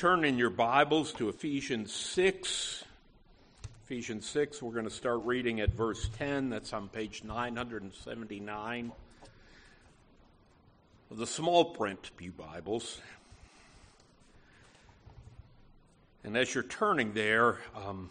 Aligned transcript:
turn 0.00 0.24
in 0.24 0.38
your 0.38 0.48
Bibles 0.48 1.12
to 1.12 1.28
Ephesians 1.28 1.92
6, 1.92 2.84
Ephesians 3.84 4.26
6, 4.26 4.62
we're 4.62 4.72
going 4.72 4.86
to 4.86 4.90
start 4.90 5.20
reading 5.26 5.60
at 5.60 5.74
verse 5.74 6.08
10. 6.16 6.48
That's 6.48 6.72
on 6.72 6.88
page 6.88 7.22
979 7.22 8.92
of 11.10 11.18
the 11.18 11.26
small 11.26 11.66
print 11.66 12.12
Pew 12.16 12.32
Bibles. 12.32 12.98
And 16.24 16.34
as 16.34 16.54
you're 16.54 16.64
turning 16.64 17.12
there, 17.12 17.58
um, 17.76 18.08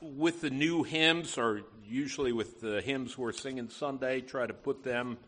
with 0.00 0.42
the 0.42 0.50
new 0.50 0.84
hymns, 0.84 1.38
or 1.38 1.62
usually 1.84 2.30
with 2.30 2.60
the 2.60 2.80
hymns 2.82 3.18
we're 3.18 3.32
singing 3.32 3.68
Sunday, 3.68 4.20
try 4.20 4.46
to 4.46 4.54
put 4.54 4.84
them 4.84 5.18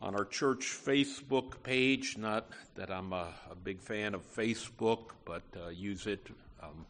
on 0.00 0.14
our 0.14 0.24
church 0.24 0.78
Facebook 0.84 1.62
page. 1.62 2.16
Not 2.16 2.48
that 2.76 2.90
I'm 2.90 3.12
a, 3.12 3.34
a 3.50 3.54
big 3.54 3.80
fan 3.80 4.14
of 4.14 4.22
Facebook, 4.34 5.10
but 5.24 5.42
uh, 5.56 5.68
use 5.68 6.06
it 6.06 6.28
um, 6.62 6.86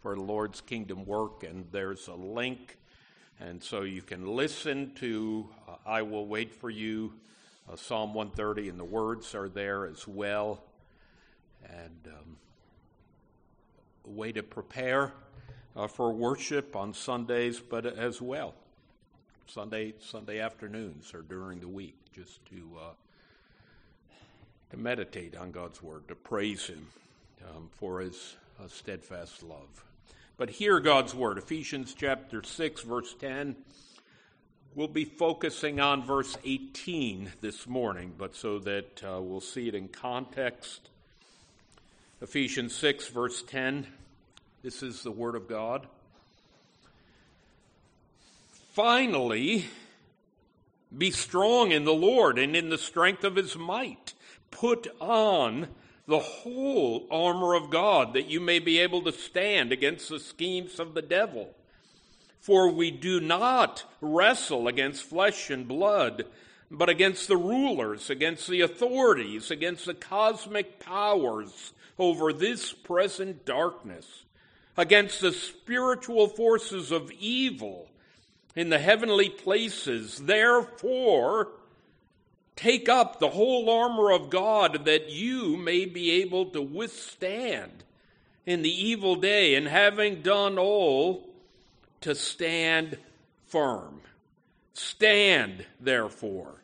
for 0.00 0.14
the 0.14 0.22
Lord's 0.22 0.60
kingdom 0.60 1.04
work. 1.06 1.44
And 1.44 1.66
there's 1.72 2.08
a 2.08 2.14
link, 2.14 2.76
and 3.40 3.62
so 3.62 3.82
you 3.82 4.02
can 4.02 4.26
listen 4.26 4.92
to 4.96 5.48
uh, 5.68 5.72
I 5.86 6.02
Will 6.02 6.26
Wait 6.26 6.54
for 6.54 6.70
You, 6.70 7.14
uh, 7.70 7.76
Psalm 7.76 8.14
130, 8.14 8.68
and 8.68 8.78
the 8.78 8.84
words 8.84 9.34
are 9.34 9.48
there 9.48 9.86
as 9.86 10.06
well. 10.06 10.62
And 11.64 12.08
um, 12.08 12.36
a 14.06 14.10
way 14.10 14.32
to 14.32 14.42
prepare 14.42 15.12
uh, 15.76 15.86
for 15.86 16.12
worship 16.12 16.76
on 16.76 16.92
Sundays, 16.92 17.60
but 17.60 17.86
as 17.86 18.20
well. 18.20 18.54
Sunday 19.46 19.94
Sunday 20.00 20.40
afternoons 20.40 21.12
or 21.14 21.22
during 21.22 21.60
the 21.60 21.68
week, 21.68 21.96
just 22.14 22.44
to 22.46 22.78
uh, 22.78 22.92
to 24.70 24.76
meditate 24.76 25.36
on 25.36 25.50
God's 25.50 25.82
word, 25.82 26.08
to 26.08 26.14
praise 26.14 26.66
Him 26.66 26.86
um, 27.44 27.68
for 27.72 28.00
His 28.00 28.36
uh, 28.62 28.68
steadfast 28.68 29.42
love. 29.42 29.84
But 30.36 30.50
hear 30.50 30.80
God's 30.80 31.14
word, 31.14 31.38
Ephesians 31.38 31.94
chapter 31.96 32.42
six, 32.42 32.82
verse 32.82 33.14
ten. 33.18 33.56
We'll 34.74 34.88
be 34.88 35.04
focusing 35.04 35.80
on 35.80 36.02
verse 36.02 36.34
18 36.44 37.30
this 37.42 37.66
morning, 37.66 38.14
but 38.16 38.34
so 38.34 38.58
that 38.60 39.02
uh, 39.04 39.20
we'll 39.20 39.42
see 39.42 39.68
it 39.68 39.74
in 39.74 39.88
context. 39.88 40.88
Ephesians 42.22 42.74
6, 42.76 43.08
verse 43.08 43.42
10. 43.42 43.86
This 44.62 44.82
is 44.82 45.02
the 45.02 45.10
Word 45.10 45.34
of 45.34 45.46
God. 45.46 45.86
Finally, 48.72 49.66
be 50.96 51.10
strong 51.10 51.72
in 51.72 51.84
the 51.84 51.94
Lord 51.94 52.38
and 52.38 52.54
in 52.54 52.68
the 52.68 52.78
strength 52.78 53.24
of 53.24 53.36
his 53.36 53.56
might. 53.56 54.14
Put 54.50 54.88
on 55.00 55.68
the 56.06 56.18
whole 56.18 57.06
armor 57.10 57.54
of 57.54 57.70
God 57.70 58.14
that 58.14 58.26
you 58.26 58.40
may 58.40 58.58
be 58.58 58.78
able 58.78 59.02
to 59.02 59.12
stand 59.12 59.72
against 59.72 60.08
the 60.08 60.20
schemes 60.20 60.78
of 60.78 60.94
the 60.94 61.02
devil. 61.02 61.54
For 62.40 62.70
we 62.70 62.90
do 62.90 63.20
not 63.20 63.84
wrestle 64.00 64.66
against 64.66 65.04
flesh 65.04 65.48
and 65.48 65.68
blood, 65.68 66.24
but 66.70 66.88
against 66.88 67.28
the 67.28 67.36
rulers, 67.36 68.10
against 68.10 68.48
the 68.48 68.62
authorities, 68.62 69.50
against 69.50 69.86
the 69.86 69.94
cosmic 69.94 70.80
powers 70.80 71.72
over 71.98 72.32
this 72.32 72.72
present 72.72 73.44
darkness, 73.44 74.24
against 74.76 75.20
the 75.20 75.32
spiritual 75.32 76.28
forces 76.28 76.90
of 76.90 77.12
evil 77.12 77.88
in 78.54 78.68
the 78.68 78.78
heavenly 78.78 79.28
places. 79.28 80.18
Therefore, 80.18 81.48
take 82.56 82.88
up 82.88 83.18
the 83.18 83.30
whole 83.30 83.70
armor 83.70 84.10
of 84.10 84.30
God 84.30 84.84
that 84.84 85.10
you 85.10 85.56
may 85.56 85.84
be 85.84 86.22
able 86.22 86.46
to 86.46 86.62
withstand 86.62 87.84
in 88.44 88.62
the 88.62 88.88
evil 88.88 89.14
day, 89.14 89.54
and 89.54 89.68
having 89.68 90.20
done 90.20 90.58
all, 90.58 91.28
to 92.00 92.12
stand 92.12 92.98
firm. 93.46 94.00
Stand, 94.74 95.64
therefore, 95.78 96.60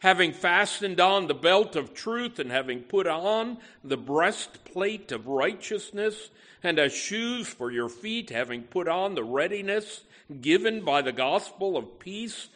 having 0.00 0.32
fastened 0.34 1.00
on 1.00 1.28
the 1.28 1.34
belt 1.34 1.74
of 1.74 1.94
truth, 1.94 2.38
and 2.38 2.50
having 2.50 2.80
put 2.80 3.06
on 3.06 3.56
the 3.82 3.96
breastplate 3.96 5.10
of 5.10 5.26
righteousness, 5.26 6.28
and 6.62 6.78
as 6.78 6.92
shoes 6.92 7.48
for 7.48 7.70
your 7.70 7.88
feet, 7.88 8.28
having 8.28 8.62
put 8.62 8.86
on 8.86 9.14
the 9.14 9.24
readiness 9.24 10.02
given 10.40 10.84
by 10.84 11.02
the 11.02 11.12
gospel 11.12 11.76
of 11.76 11.98
peace, 11.98 12.48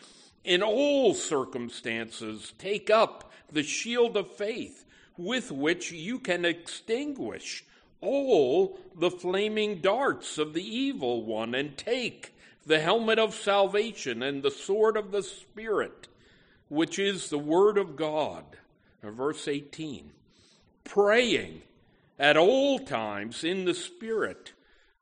in 0.45 0.63
all 0.63 1.15
circumstances 1.15 2.53
take 2.59 2.89
up 2.89 3.31
the 3.51 3.63
shield 3.63 4.17
of 4.17 4.33
faith 4.33 4.85
with 5.17 5.51
which 5.51 5.93
you 5.93 6.19
can 6.19 6.45
extinguish 6.45 7.65
all 8.01 8.79
the 8.95 9.11
flaming 9.11 9.81
darts 9.81 10.39
of 10.39 10.53
the 10.53 10.63
evil 10.63 11.25
one, 11.25 11.55
and 11.55 11.77
take 11.77 12.35
the 12.67 12.81
helmet 12.81 13.19
of 13.19 13.35
salvation 13.35 14.23
and 14.23 14.43
the 14.43 14.51
sword 14.51 14.97
of 14.97 15.13
the 15.13 15.23
Spirit, 15.23 16.09
which 16.69 16.99
is 16.99 17.31
the 17.31 17.39
Word 17.39 17.79
of 17.79 17.97
God. 17.97 18.45
Verse 19.03 19.47
18 19.47 20.11
praying 20.87 21.63
at 22.19 22.37
all 22.37 22.79
times 22.79 23.45
in 23.45 23.65
the 23.65 23.75
Spirit 23.75 24.53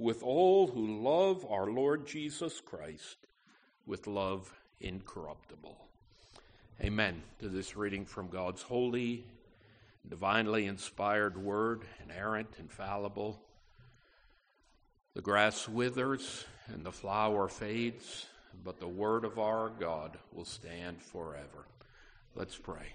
with 0.00 0.22
all 0.22 0.66
who 0.66 1.02
love 1.02 1.44
our 1.50 1.66
Lord 1.66 2.06
Jesus 2.06 2.58
Christ 2.62 3.18
with 3.86 4.06
love 4.06 4.50
incorruptible. 4.80 5.76
Amen 6.80 7.22
to 7.40 7.50
this 7.50 7.76
reading 7.76 8.06
from 8.06 8.28
God's 8.28 8.62
holy, 8.62 9.26
divinely 10.08 10.64
inspired 10.64 11.36
word, 11.36 11.82
inerrant, 12.02 12.48
infallible. 12.58 13.38
The 15.12 15.20
grass 15.20 15.68
withers 15.68 16.46
and 16.68 16.82
the 16.82 16.92
flower 16.92 17.46
fades, 17.46 18.24
but 18.64 18.80
the 18.80 18.88
word 18.88 19.26
of 19.26 19.38
our 19.38 19.68
God 19.68 20.16
will 20.32 20.46
stand 20.46 21.02
forever. 21.02 21.66
Let's 22.34 22.56
pray. 22.56 22.94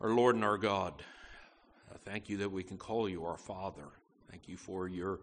Our 0.00 0.10
Lord 0.10 0.36
and 0.36 0.44
our 0.44 0.58
God, 0.58 1.02
thank 2.04 2.28
you 2.28 2.38
that 2.38 2.52
we 2.52 2.62
can 2.62 2.78
call 2.78 3.08
you 3.08 3.24
our 3.24 3.36
Father. 3.36 3.88
Thank 4.30 4.48
you 4.48 4.56
for 4.56 4.88
your 4.88 5.20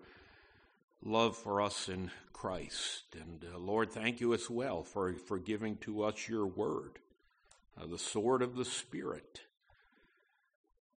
love 1.03 1.37
for 1.37 1.61
us 1.61 1.89
in 1.89 2.11
Christ. 2.33 3.03
And 3.19 3.45
uh, 3.53 3.57
Lord, 3.57 3.91
thank 3.91 4.21
you 4.21 4.33
as 4.33 4.49
well 4.49 4.83
for, 4.83 5.13
for 5.13 5.39
giving 5.39 5.77
to 5.77 6.03
us 6.03 6.27
your 6.27 6.45
word, 6.45 6.99
uh, 7.79 7.85
the 7.85 7.97
sword 7.97 8.41
of 8.41 8.55
the 8.55 8.65
Spirit. 8.65 9.41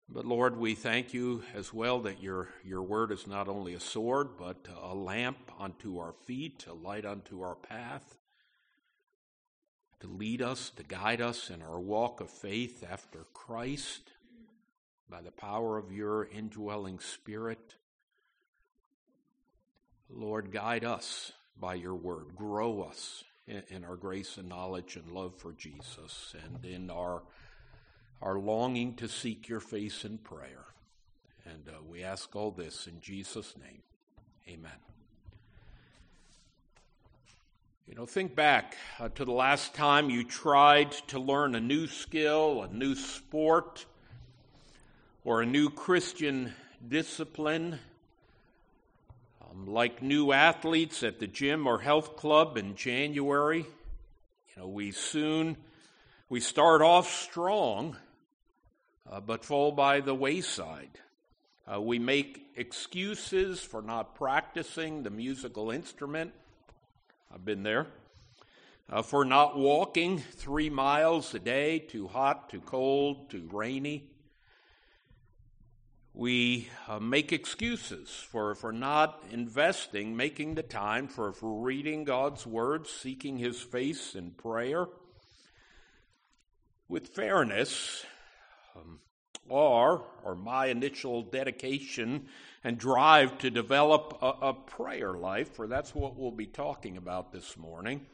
But 0.08 0.26
Lord, 0.26 0.58
we 0.58 0.74
thank 0.74 1.14
you 1.14 1.42
as 1.54 1.72
well 1.72 2.00
that 2.00 2.22
your, 2.22 2.48
your 2.64 2.82
word 2.82 3.12
is 3.12 3.26
not 3.26 3.48
only 3.48 3.74
a 3.74 3.80
sword, 3.80 4.36
but 4.38 4.68
a 4.82 4.94
lamp 4.94 5.50
unto 5.58 5.98
our 5.98 6.12
feet, 6.12 6.66
a 6.68 6.74
light 6.74 7.06
unto 7.06 7.40
our 7.40 7.54
path, 7.54 8.18
to 10.00 10.08
lead 10.08 10.42
us, 10.42 10.70
to 10.70 10.82
guide 10.82 11.20
us 11.20 11.48
in 11.48 11.62
our 11.62 11.80
walk 11.80 12.20
of 12.20 12.28
faith 12.28 12.84
after 12.88 13.20
Christ 13.32 14.10
by 15.12 15.20
the 15.20 15.30
power 15.30 15.76
of 15.76 15.92
your 15.92 16.24
indwelling 16.24 16.98
spirit. 16.98 17.74
Lord, 20.08 20.50
guide 20.50 20.86
us 20.86 21.32
by 21.60 21.74
your 21.74 21.94
word. 21.94 22.34
Grow 22.34 22.80
us 22.80 23.22
in, 23.46 23.84
our 23.84 23.96
grace 23.96 24.38
and 24.38 24.48
knowledge 24.48 24.96
and 24.96 25.12
love 25.12 25.34
for 25.36 25.52
Jesus 25.52 26.34
and 26.42 26.64
in 26.64 26.90
our, 26.90 27.22
our 28.22 28.38
longing 28.38 28.94
to 28.94 29.06
seek 29.06 29.50
your 29.50 29.60
face 29.60 30.06
in 30.06 30.16
prayer. 30.16 30.64
And 31.44 31.68
uh, 31.68 31.82
we 31.86 32.02
ask 32.02 32.34
all 32.34 32.50
this 32.50 32.86
in 32.86 32.98
Jesus' 33.02 33.54
name. 33.58 33.82
Amen. 34.48 34.72
You 37.86 37.96
know, 37.96 38.06
think 38.06 38.34
back 38.34 38.78
uh, 38.98 39.10
to 39.10 39.26
the 39.26 39.32
last 39.32 39.74
time 39.74 40.08
you 40.08 40.24
tried 40.24 40.92
to 41.08 41.18
learn 41.18 41.54
a 41.54 41.60
new 41.60 41.86
skill, 41.86 42.62
a 42.62 42.72
new 42.72 42.94
sport, 42.94 43.84
or 45.24 45.42
a 45.42 45.46
new 45.46 45.70
Christian 45.70 46.52
discipline. 46.86 47.78
Um, 49.40 49.66
like 49.66 50.02
new 50.02 50.32
athletes 50.32 51.02
at 51.02 51.20
the 51.20 51.26
gym 51.26 51.66
or 51.66 51.78
health 51.78 52.16
club 52.16 52.56
in 52.56 52.74
January, 52.74 53.58
you 53.58 54.62
know, 54.62 54.68
we 54.68 54.90
soon 54.90 55.56
we 56.28 56.40
start 56.40 56.82
off 56.82 57.10
strong, 57.10 57.96
uh, 59.10 59.20
but 59.20 59.44
fall 59.44 59.70
by 59.70 60.00
the 60.00 60.14
wayside. 60.14 60.98
Uh, 61.72 61.80
we 61.80 61.98
make 61.98 62.42
excuses 62.56 63.60
for 63.60 63.82
not 63.82 64.14
practicing 64.14 65.02
the 65.02 65.10
musical 65.10 65.70
instrument 65.70 66.32
I've 67.32 67.44
been 67.44 67.62
there. 67.62 67.86
Uh, 68.90 69.02
for 69.02 69.24
not 69.24 69.56
walking 69.56 70.18
three 70.18 70.68
miles 70.68 71.32
a 71.34 71.38
day, 71.38 71.78
too 71.78 72.08
hot, 72.08 72.50
too 72.50 72.60
cold, 72.60 73.30
too 73.30 73.48
rainy. 73.52 74.11
We 76.14 76.68
uh, 76.88 77.00
make 77.00 77.32
excuses 77.32 78.10
for, 78.10 78.54
for 78.54 78.70
not 78.70 79.24
investing, 79.30 80.14
making 80.14 80.56
the 80.56 80.62
time 80.62 81.08
for, 81.08 81.32
for 81.32 81.62
reading 81.62 82.04
God's 82.04 82.46
Word, 82.46 82.86
seeking 82.86 83.38
His 83.38 83.62
face 83.62 84.14
in 84.14 84.32
prayer. 84.32 84.88
With 86.86 87.08
fairness, 87.08 88.04
um, 88.76 88.98
or, 89.48 90.04
or 90.22 90.34
my 90.34 90.66
initial 90.66 91.22
dedication 91.22 92.26
and 92.62 92.76
drive 92.76 93.38
to 93.38 93.50
develop 93.50 94.18
a, 94.20 94.48
a 94.48 94.52
prayer 94.52 95.14
life, 95.14 95.54
for 95.54 95.66
that's 95.66 95.94
what 95.94 96.18
we'll 96.18 96.30
be 96.30 96.46
talking 96.46 96.98
about 96.98 97.32
this 97.32 97.56
morning, 97.56 98.04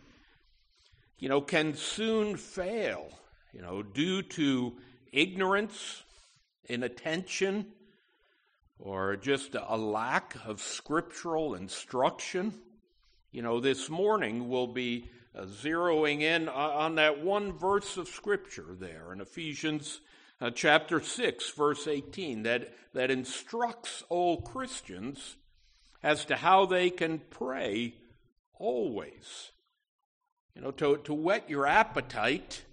you 1.19 1.29
know, 1.29 1.41
can 1.41 1.75
soon 1.75 2.37
fail, 2.37 3.09
you 3.53 3.61
know, 3.61 3.83
due 3.83 4.23
to 4.23 4.75
ignorance, 5.12 6.05
inattention, 6.67 7.67
or 8.79 9.17
just 9.17 9.55
a 9.55 9.77
lack 9.77 10.37
of 10.47 10.61
scriptural 10.61 11.55
instruction. 11.55 12.55
You 13.33 13.43
know, 13.43 13.61
this 13.61 13.91
morning 13.91 14.49
we'll 14.49 14.67
be 14.67 15.11
uh, 15.37 15.43
zeroing 15.43 16.23
in 16.23 16.49
on 16.49 16.97
that 16.97 17.23
one 17.23 17.53
verse 17.53 17.97
of 17.97 18.09
Scripture 18.09 18.77
there 18.79 19.13
in 19.13 19.21
Ephesians 19.21 20.01
uh, 20.41 20.51
chapter 20.51 21.01
6, 21.01 21.51
verse 21.51 21.87
18, 21.87 22.45
that, 22.45 22.73
that 22.95 23.11
instructs 23.11 24.05
all 24.09 24.41
Christians 24.41 25.37
as 26.03 26.25
to 26.27 26.37
how 26.37 26.65
they 26.67 26.91
can 26.91 27.21
pray 27.31 27.95
always. 28.55 29.51
You 30.55 30.63
know, 30.63 30.71
to, 30.73 30.99
to 30.99 31.15
whet 31.15 31.51
your 31.51 31.67
appetite. 31.67 32.65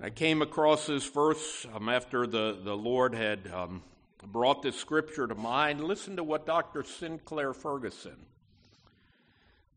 I 0.00 0.10
came 0.10 0.42
across 0.42 0.86
this 0.86 1.08
verse 1.08 1.66
um, 1.72 1.88
after 1.88 2.26
the, 2.26 2.58
the 2.62 2.76
Lord 2.76 3.14
had 3.14 3.48
um, 3.52 3.82
brought 4.26 4.62
this 4.62 4.76
scripture 4.76 5.26
to 5.26 5.34
mind. 5.34 5.82
Listen 5.82 6.16
to 6.16 6.24
what 6.24 6.46
Dr. 6.46 6.84
Sinclair 6.84 7.52
Ferguson 7.52 8.16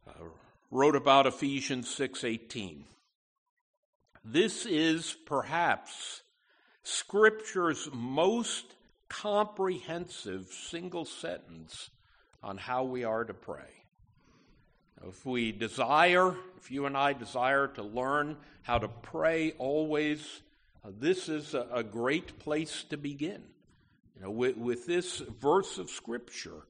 uh, 0.07 0.11
wrote 0.71 0.95
about 0.95 1.27
Ephesians 1.27 1.87
6:18. 1.95 2.83
This 4.23 4.65
is 4.65 5.15
perhaps 5.25 6.21
Scripture's 6.83 7.89
most 7.91 8.75
comprehensive 9.09 10.47
single 10.47 11.05
sentence 11.05 11.89
on 12.43 12.57
how 12.57 12.83
we 12.83 13.03
are 13.03 13.23
to 13.23 13.33
pray. 13.33 13.85
If 15.07 15.25
we 15.25 15.51
desire, 15.51 16.35
if 16.57 16.71
you 16.71 16.85
and 16.85 16.95
I 16.95 17.13
desire 17.13 17.67
to 17.69 17.83
learn 17.83 18.37
how 18.63 18.77
to 18.77 18.87
pray 18.87 19.53
always, 19.57 20.41
uh, 20.83 20.89
this 20.99 21.27
is 21.27 21.53
a, 21.53 21.67
a, 21.73 21.83
great 21.83 22.39
place 22.39 22.83
to 22.89 22.97
begin. 22.97 23.43
You 24.15 24.23
know, 24.23 24.31
with, 24.31 24.57
with 24.57 24.85
this 24.85 25.19
verse 25.19 25.77
of 25.77 25.89
Scripture, 25.89 26.63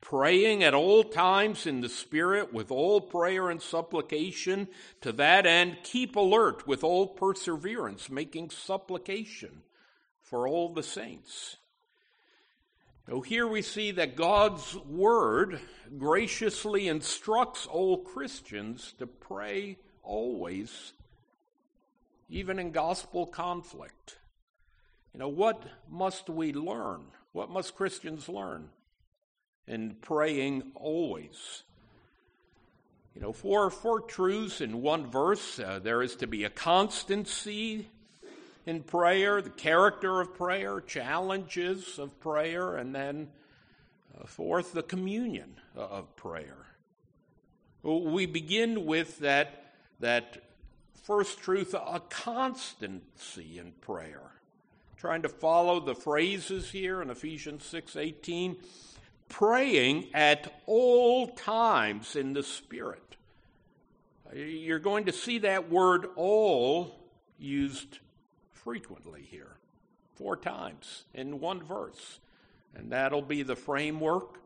praying 0.00 0.62
at 0.62 0.74
all 0.74 1.02
times 1.04 1.66
in 1.66 1.80
the 1.80 1.88
Spirit 1.88 2.52
with 2.52 2.70
all 2.70 3.00
prayer 3.00 3.50
and 3.50 3.60
supplication. 3.60 4.68
To 5.02 5.12
that 5.12 5.46
end, 5.46 5.78
keep 5.82 6.16
alert 6.16 6.66
with 6.66 6.84
all 6.84 7.06
perseverance, 7.06 8.10
making 8.10 8.50
supplication 8.50 9.62
for 10.22 10.46
all 10.46 10.72
the 10.72 10.82
saints. 10.82 11.56
Now, 13.08 13.22
here 13.22 13.46
we 13.46 13.62
see 13.62 13.92
that 13.92 14.16
God's 14.16 14.76
Word 14.76 15.60
graciously 15.96 16.88
instructs 16.88 17.66
all 17.66 17.98
Christians 17.98 18.92
to 18.98 19.06
pray 19.06 19.78
always, 20.02 20.92
even 22.28 22.58
in 22.58 22.70
gospel 22.70 23.26
conflict. 23.26 24.17
You 25.12 25.20
know, 25.20 25.28
what 25.28 25.62
must 25.90 26.28
we 26.28 26.52
learn? 26.52 27.02
What 27.32 27.50
must 27.50 27.76
Christians 27.76 28.28
learn? 28.28 28.70
in 29.68 29.94
praying 30.00 30.62
always. 30.74 31.62
You 33.14 33.20
know, 33.20 33.32
four, 33.32 33.70
four 33.70 34.00
truths 34.00 34.60
in 34.60 34.80
one 34.80 35.10
verse. 35.10 35.58
Uh, 35.58 35.78
there 35.82 36.02
is 36.02 36.16
to 36.16 36.26
be 36.26 36.44
a 36.44 36.50
constancy 36.50 37.88
in 38.66 38.82
prayer, 38.82 39.42
the 39.42 39.50
character 39.50 40.20
of 40.20 40.34
prayer, 40.34 40.80
challenges 40.80 41.98
of 41.98 42.18
prayer, 42.20 42.76
and 42.76 42.94
then 42.94 43.28
uh, 44.18 44.26
fourth, 44.26 44.72
the 44.72 44.82
communion 44.82 45.54
of 45.76 46.14
prayer. 46.16 46.66
We 47.82 48.26
begin 48.26 48.86
with 48.86 49.18
that, 49.20 49.72
that 50.00 50.42
first 51.04 51.38
truth, 51.40 51.74
a 51.74 52.02
constancy 52.08 53.58
in 53.58 53.72
prayer. 53.80 54.32
Trying 54.98 55.22
to 55.22 55.28
follow 55.28 55.78
the 55.78 55.94
phrases 55.94 56.70
here 56.70 57.00
in 57.00 57.08
Ephesians 57.08 57.64
6:18 57.64 58.56
praying 59.28 60.08
at 60.14 60.60
all 60.66 61.28
times 61.28 62.16
in 62.16 62.32
the 62.32 62.42
Spirit. 62.42 63.16
You're 64.34 64.78
going 64.78 65.04
to 65.04 65.12
see 65.12 65.38
that 65.38 65.70
word 65.70 66.06
all 66.16 66.98
used 67.38 67.98
frequently 68.52 69.22
here, 69.30 69.56
four 70.16 70.36
times 70.36 71.04
in 71.14 71.40
one 71.40 71.62
verse. 71.62 72.18
And 72.74 72.92
that'll 72.92 73.22
be 73.22 73.42
the 73.42 73.56
framework 73.56 74.40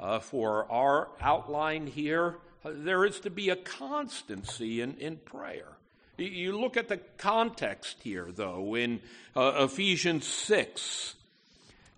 uh, 0.00 0.18
for 0.20 0.70
our 0.72 1.08
outline 1.20 1.86
here. 1.86 2.38
There 2.64 3.04
is 3.04 3.20
to 3.20 3.30
be 3.30 3.50
a 3.50 3.56
constancy 3.56 4.80
in, 4.80 4.96
in 4.96 5.18
prayer. 5.18 5.76
You 6.18 6.58
look 6.58 6.76
at 6.76 6.88
the 6.88 6.98
context 7.16 7.98
here, 8.02 8.28
though, 8.30 8.74
in 8.74 9.00
uh, 9.34 9.64
Ephesians 9.64 10.26
6 10.26 11.14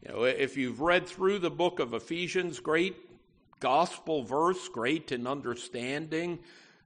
you 0.07 0.13
know, 0.13 0.25
if 0.25 0.59
you've 0.59 0.81
read 0.81 1.07
through 1.07 1.39
the 1.39 1.51
book 1.51 1.79
of 1.79 1.95
Ephesians, 1.95 2.61
great 2.61 2.95
gospel 3.59 4.23
verse, 4.23 4.69
great 4.69 5.13
in 5.13 5.27
understanding. 5.27 6.41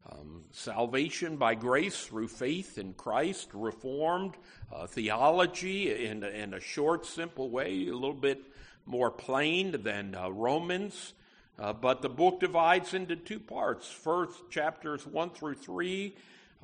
Um, 0.09 0.45
salvation 0.53 1.37
by 1.37 1.57
grace 1.57 2.07
through 2.07 2.29
faith 2.29 2.79
in 2.79 2.95
Christ, 2.95 3.49
reformed 3.53 4.37
uh, 4.73 4.87
theology 4.87 6.07
in, 6.07 6.23
in 6.23 6.55
a 6.55 6.61
short, 6.61 7.07
simple 7.07 7.51
way, 7.51 7.89
a 7.89 7.93
little 7.93 8.15
bit 8.15 8.41
more 8.87 9.11
plain 9.11 9.83
than 9.83 10.15
uh, 10.15 10.31
Romans. 10.31 11.13
Uh, 11.59 11.73
but 11.73 12.03
the 12.03 12.09
book 12.09 12.39
divides 12.39 12.95
into 12.95 13.17
two 13.17 13.41
parts. 13.41 13.91
First, 13.91 14.49
chapters 14.49 15.05
1 15.05 15.31
through 15.31 15.57
3, 15.57 16.17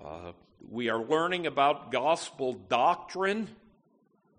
uh, 0.03 0.33
we 0.71 0.89
are 0.89 1.03
learning 1.03 1.47
about 1.47 1.93
gospel 1.93 2.55
doctrine 2.55 3.49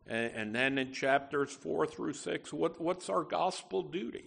and, 0.08 0.32
and 0.34 0.55
then 0.55 0.77
in 0.77 0.91
chapters 0.91 1.51
four 1.51 1.86
through 1.86 2.13
six, 2.13 2.53
what, 2.53 2.79
what's 2.79 3.10
our 3.10 3.24
gospel 3.24 3.82
duty? 3.82 4.25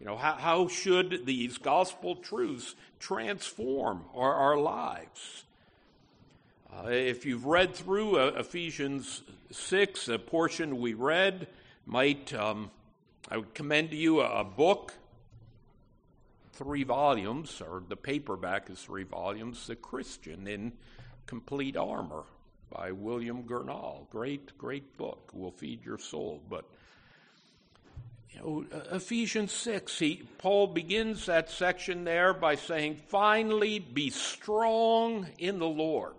You 0.00 0.06
know, 0.06 0.16
how, 0.16 0.34
how 0.34 0.68
should 0.68 1.24
these 1.24 1.58
gospel 1.58 2.16
truths 2.16 2.74
transform 2.98 4.04
our, 4.14 4.34
our 4.34 4.58
lives? 4.58 5.44
Uh, 6.72 6.88
if 6.88 7.24
you've 7.24 7.46
read 7.46 7.74
through 7.74 8.18
uh, 8.18 8.32
Ephesians 8.36 9.22
6, 9.52 10.08
a 10.08 10.18
portion 10.18 10.80
we 10.80 10.94
read, 10.94 11.46
might 11.86 12.34
um, 12.34 12.70
I 13.30 13.36
would 13.36 13.54
commend 13.54 13.90
to 13.90 13.96
you 13.96 14.20
a, 14.20 14.40
a 14.40 14.44
book, 14.44 14.92
three 16.54 16.84
volumes, 16.84 17.60
or 17.60 17.82
the 17.88 17.96
paperback 17.96 18.70
is 18.70 18.80
three 18.80 19.04
volumes, 19.04 19.66
The 19.66 19.76
Christian 19.76 20.46
in 20.46 20.72
Complete 21.26 21.76
Armor 21.76 22.24
by 22.70 22.92
William 22.92 23.42
Gurnall. 23.44 24.08
Great, 24.10 24.56
great 24.58 24.96
book. 24.96 25.30
Will 25.32 25.50
feed 25.50 25.84
your 25.84 25.98
soul. 25.98 26.40
But 26.48 26.64
you 28.30 28.40
know, 28.40 28.64
Ephesians 28.92 29.52
6, 29.52 29.98
he, 29.98 30.22
Paul 30.38 30.68
begins 30.68 31.26
that 31.26 31.50
section 31.50 32.04
there 32.04 32.34
by 32.34 32.56
saying, 32.56 33.00
Finally, 33.08 33.78
be 33.78 34.10
strong 34.10 35.28
in 35.38 35.58
the 35.58 35.68
Lord 35.68 36.14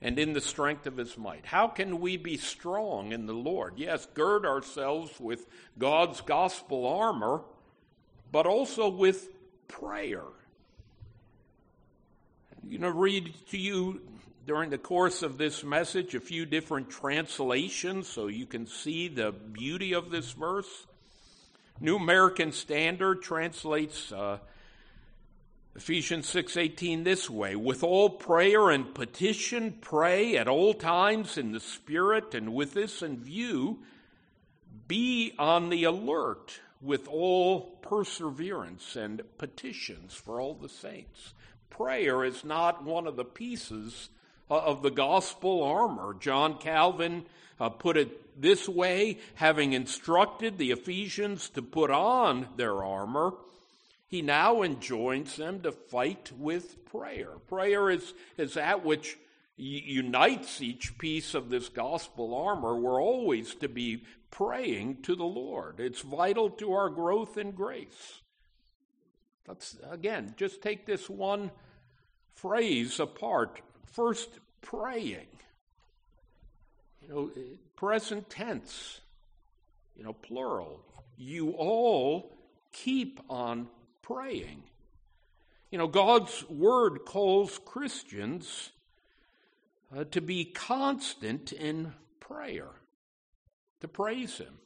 and 0.00 0.18
in 0.18 0.34
the 0.34 0.40
strength 0.40 0.86
of 0.86 0.96
his 0.96 1.16
might. 1.16 1.46
How 1.46 1.68
can 1.68 2.00
we 2.00 2.16
be 2.16 2.36
strong 2.36 3.12
in 3.12 3.26
the 3.26 3.32
Lord? 3.32 3.74
Yes, 3.76 4.06
gird 4.14 4.46
ourselves 4.46 5.18
with 5.18 5.46
God's 5.78 6.20
gospel 6.20 6.86
armor, 6.86 7.42
but 8.36 8.44
also 8.44 8.86
with 8.86 9.30
prayer. 9.66 10.20
I'm 12.62 12.68
going 12.68 12.82
to 12.82 12.92
read 12.92 13.32
to 13.52 13.56
you 13.56 14.02
during 14.46 14.68
the 14.68 14.76
course 14.76 15.22
of 15.22 15.38
this 15.38 15.64
message 15.64 16.14
a 16.14 16.20
few 16.20 16.44
different 16.44 16.90
translations 16.90 18.08
so 18.08 18.26
you 18.26 18.44
can 18.44 18.66
see 18.66 19.08
the 19.08 19.32
beauty 19.32 19.94
of 19.94 20.10
this 20.10 20.32
verse. 20.32 20.68
New 21.80 21.96
American 21.96 22.52
Standard 22.52 23.22
translates 23.22 24.12
uh, 24.12 24.36
Ephesians 25.74 26.30
6:18 26.30 27.04
this 27.04 27.30
way, 27.30 27.56
with 27.56 27.82
all 27.82 28.10
prayer 28.10 28.68
and 28.68 28.94
petition 28.94 29.78
pray 29.80 30.36
at 30.36 30.46
all 30.46 30.74
times 30.74 31.38
in 31.38 31.52
the 31.52 31.60
spirit 31.60 32.34
and 32.34 32.52
with 32.52 32.74
this 32.74 33.00
in 33.00 33.16
view 33.16 33.78
be 34.86 35.32
on 35.38 35.70
the 35.70 35.84
alert 35.84 36.60
with 36.80 37.08
all 37.08 37.62
perseverance 37.82 38.96
and 38.96 39.22
petitions 39.38 40.14
for 40.14 40.40
all 40.40 40.54
the 40.54 40.68
saints. 40.68 41.32
Prayer 41.70 42.24
is 42.24 42.44
not 42.44 42.84
one 42.84 43.06
of 43.06 43.16
the 43.16 43.24
pieces 43.24 44.08
of 44.48 44.82
the 44.82 44.90
gospel 44.90 45.62
armor. 45.62 46.14
John 46.18 46.58
Calvin 46.58 47.24
uh, 47.58 47.70
put 47.70 47.96
it 47.96 48.40
this 48.40 48.68
way, 48.68 49.18
having 49.34 49.72
instructed 49.72 50.58
the 50.58 50.70
Ephesians 50.70 51.48
to 51.50 51.62
put 51.62 51.90
on 51.90 52.48
their 52.56 52.84
armor, 52.84 53.32
he 54.08 54.22
now 54.22 54.62
enjoins 54.62 55.36
them 55.36 55.60
to 55.62 55.72
fight 55.72 56.30
with 56.38 56.84
prayer. 56.84 57.30
Prayer 57.48 57.90
is, 57.90 58.14
is 58.36 58.54
that 58.54 58.84
which 58.84 59.16
unites 59.56 60.60
each 60.60 60.96
piece 60.98 61.34
of 61.34 61.48
this 61.48 61.68
gospel 61.68 62.34
armor. 62.34 62.76
We're 62.76 63.02
always 63.02 63.54
to 63.56 63.68
be 63.68 64.04
praying 64.36 64.98
to 65.00 65.16
the 65.16 65.24
Lord. 65.24 65.80
It's 65.80 66.02
vital 66.02 66.50
to 66.50 66.74
our 66.74 66.90
growth 66.90 67.38
in 67.38 67.52
grace. 67.52 68.20
Let's, 69.48 69.78
again, 69.90 70.34
just 70.36 70.60
take 70.60 70.84
this 70.84 71.08
one 71.08 71.50
phrase 72.34 73.00
apart. 73.00 73.62
First, 73.92 74.28
praying. 74.60 75.28
You 77.00 77.08
know, 77.08 77.30
present 77.76 78.28
tense, 78.28 79.00
you 79.96 80.04
know, 80.04 80.12
plural. 80.12 80.82
You 81.16 81.52
all 81.52 82.36
keep 82.72 83.20
on 83.30 83.68
praying. 84.02 84.64
You 85.70 85.78
know, 85.78 85.88
God's 85.88 86.44
word 86.50 87.06
calls 87.06 87.58
Christians 87.64 88.70
uh, 89.96 90.04
to 90.10 90.20
be 90.20 90.44
constant 90.44 91.52
in 91.52 91.94
prayer, 92.20 92.68
to 93.80 93.88
praise 93.88 94.38
Him, 94.38 94.58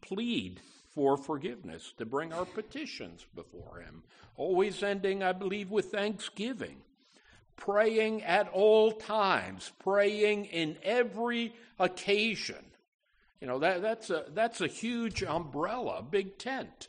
plead 0.00 0.60
for 0.94 1.16
forgiveness, 1.16 1.92
to 1.98 2.04
bring 2.04 2.32
our 2.32 2.44
petitions 2.44 3.26
before 3.34 3.80
Him, 3.84 4.02
always 4.36 4.82
ending, 4.82 5.22
I 5.22 5.32
believe, 5.32 5.70
with 5.70 5.92
thanksgiving, 5.92 6.78
praying 7.56 8.22
at 8.22 8.48
all 8.48 8.92
times, 8.92 9.70
praying 9.78 10.46
in 10.46 10.76
every 10.82 11.54
occasion. 11.78 12.64
You 13.40 13.46
know, 13.46 13.58
that, 13.60 13.82
that's, 13.82 14.10
a, 14.10 14.24
that's 14.34 14.60
a 14.60 14.66
huge 14.66 15.22
umbrella, 15.22 16.02
big 16.02 16.38
tent. 16.38 16.88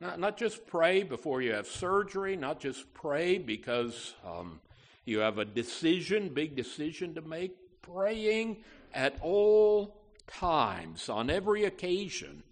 Not, 0.00 0.18
not 0.18 0.36
just 0.36 0.66
pray 0.66 1.04
before 1.04 1.42
you 1.42 1.52
have 1.52 1.66
surgery, 1.66 2.36
not 2.36 2.60
just 2.60 2.92
pray 2.92 3.38
because 3.38 4.14
um, 4.26 4.60
you 5.04 5.20
have 5.20 5.38
a 5.38 5.44
decision, 5.44 6.28
big 6.28 6.56
decision 6.56 7.14
to 7.14 7.22
make. 7.22 7.56
Praying 7.82 8.58
at 8.94 9.16
all 9.22 10.01
times, 10.26 11.08
on 11.08 11.30
every 11.30 11.64
occasion. 11.64 12.42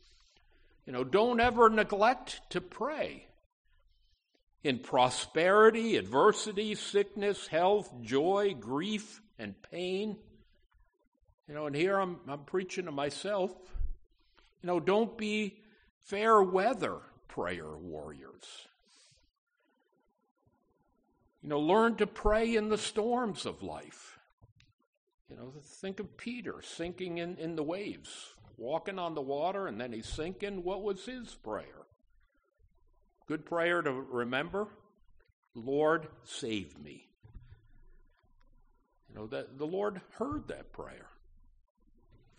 You 0.87 0.93
know, 0.93 1.05
don't 1.05 1.41
ever 1.41 1.69
neglect 1.69 2.41
to 2.51 2.61
pray. 2.61 3.27
In 4.63 4.79
prosperity, 4.79 5.97
adversity, 5.97 6.75
sickness, 6.75 7.47
health, 7.47 7.91
joy, 8.03 8.55
grief, 8.59 9.21
and 9.39 9.55
pain. 9.71 10.17
You 11.49 11.55
know, 11.55 11.67
and 11.67 11.75
here 11.75 11.99
I'm, 11.99 12.19
I'm 12.29 12.45
preaching 12.45 12.85
to 12.85 12.93
myself. 12.93 13.51
You 14.63 14.67
know, 14.67 14.81
don't 14.81 15.17
be 15.17 15.59
fair 16.05 16.43
weather 16.43 16.99
prayer 17.29 17.77
warriors. 17.77 18.67
You 21.43 21.49
know, 21.49 21.61
learn 21.61 21.97
to 21.97 22.07
pray 22.07 22.55
in 22.55 22.69
the 22.69 22.79
storms 22.79 23.47
of 23.47 23.63
life. 23.63 24.19
You 25.31 25.37
know, 25.37 25.53
think 25.81 26.01
of 26.01 26.17
Peter 26.17 26.57
sinking 26.63 27.19
in, 27.19 27.37
in 27.37 27.55
the 27.55 27.63
waves, 27.63 28.35
walking 28.57 28.99
on 28.99 29.15
the 29.15 29.21
water, 29.21 29.69
and 29.69 29.81
then 29.81 29.93
he's 29.93 30.09
sinking. 30.09 30.65
What 30.65 30.83
was 30.83 31.07
his 31.07 31.35
prayer? 31.35 31.87
Good 33.27 33.47
prayer 33.47 33.81
to 33.81 33.93
remember 33.93 34.67
Lord, 35.55 36.07
save 36.25 36.79
me. 36.79 37.09
You 39.09 39.15
know, 39.17 39.27
that 39.29 39.59
the 39.59 39.67
Lord 39.67 40.01
heard 40.13 40.49
that 40.49 40.73
prayer, 40.73 41.09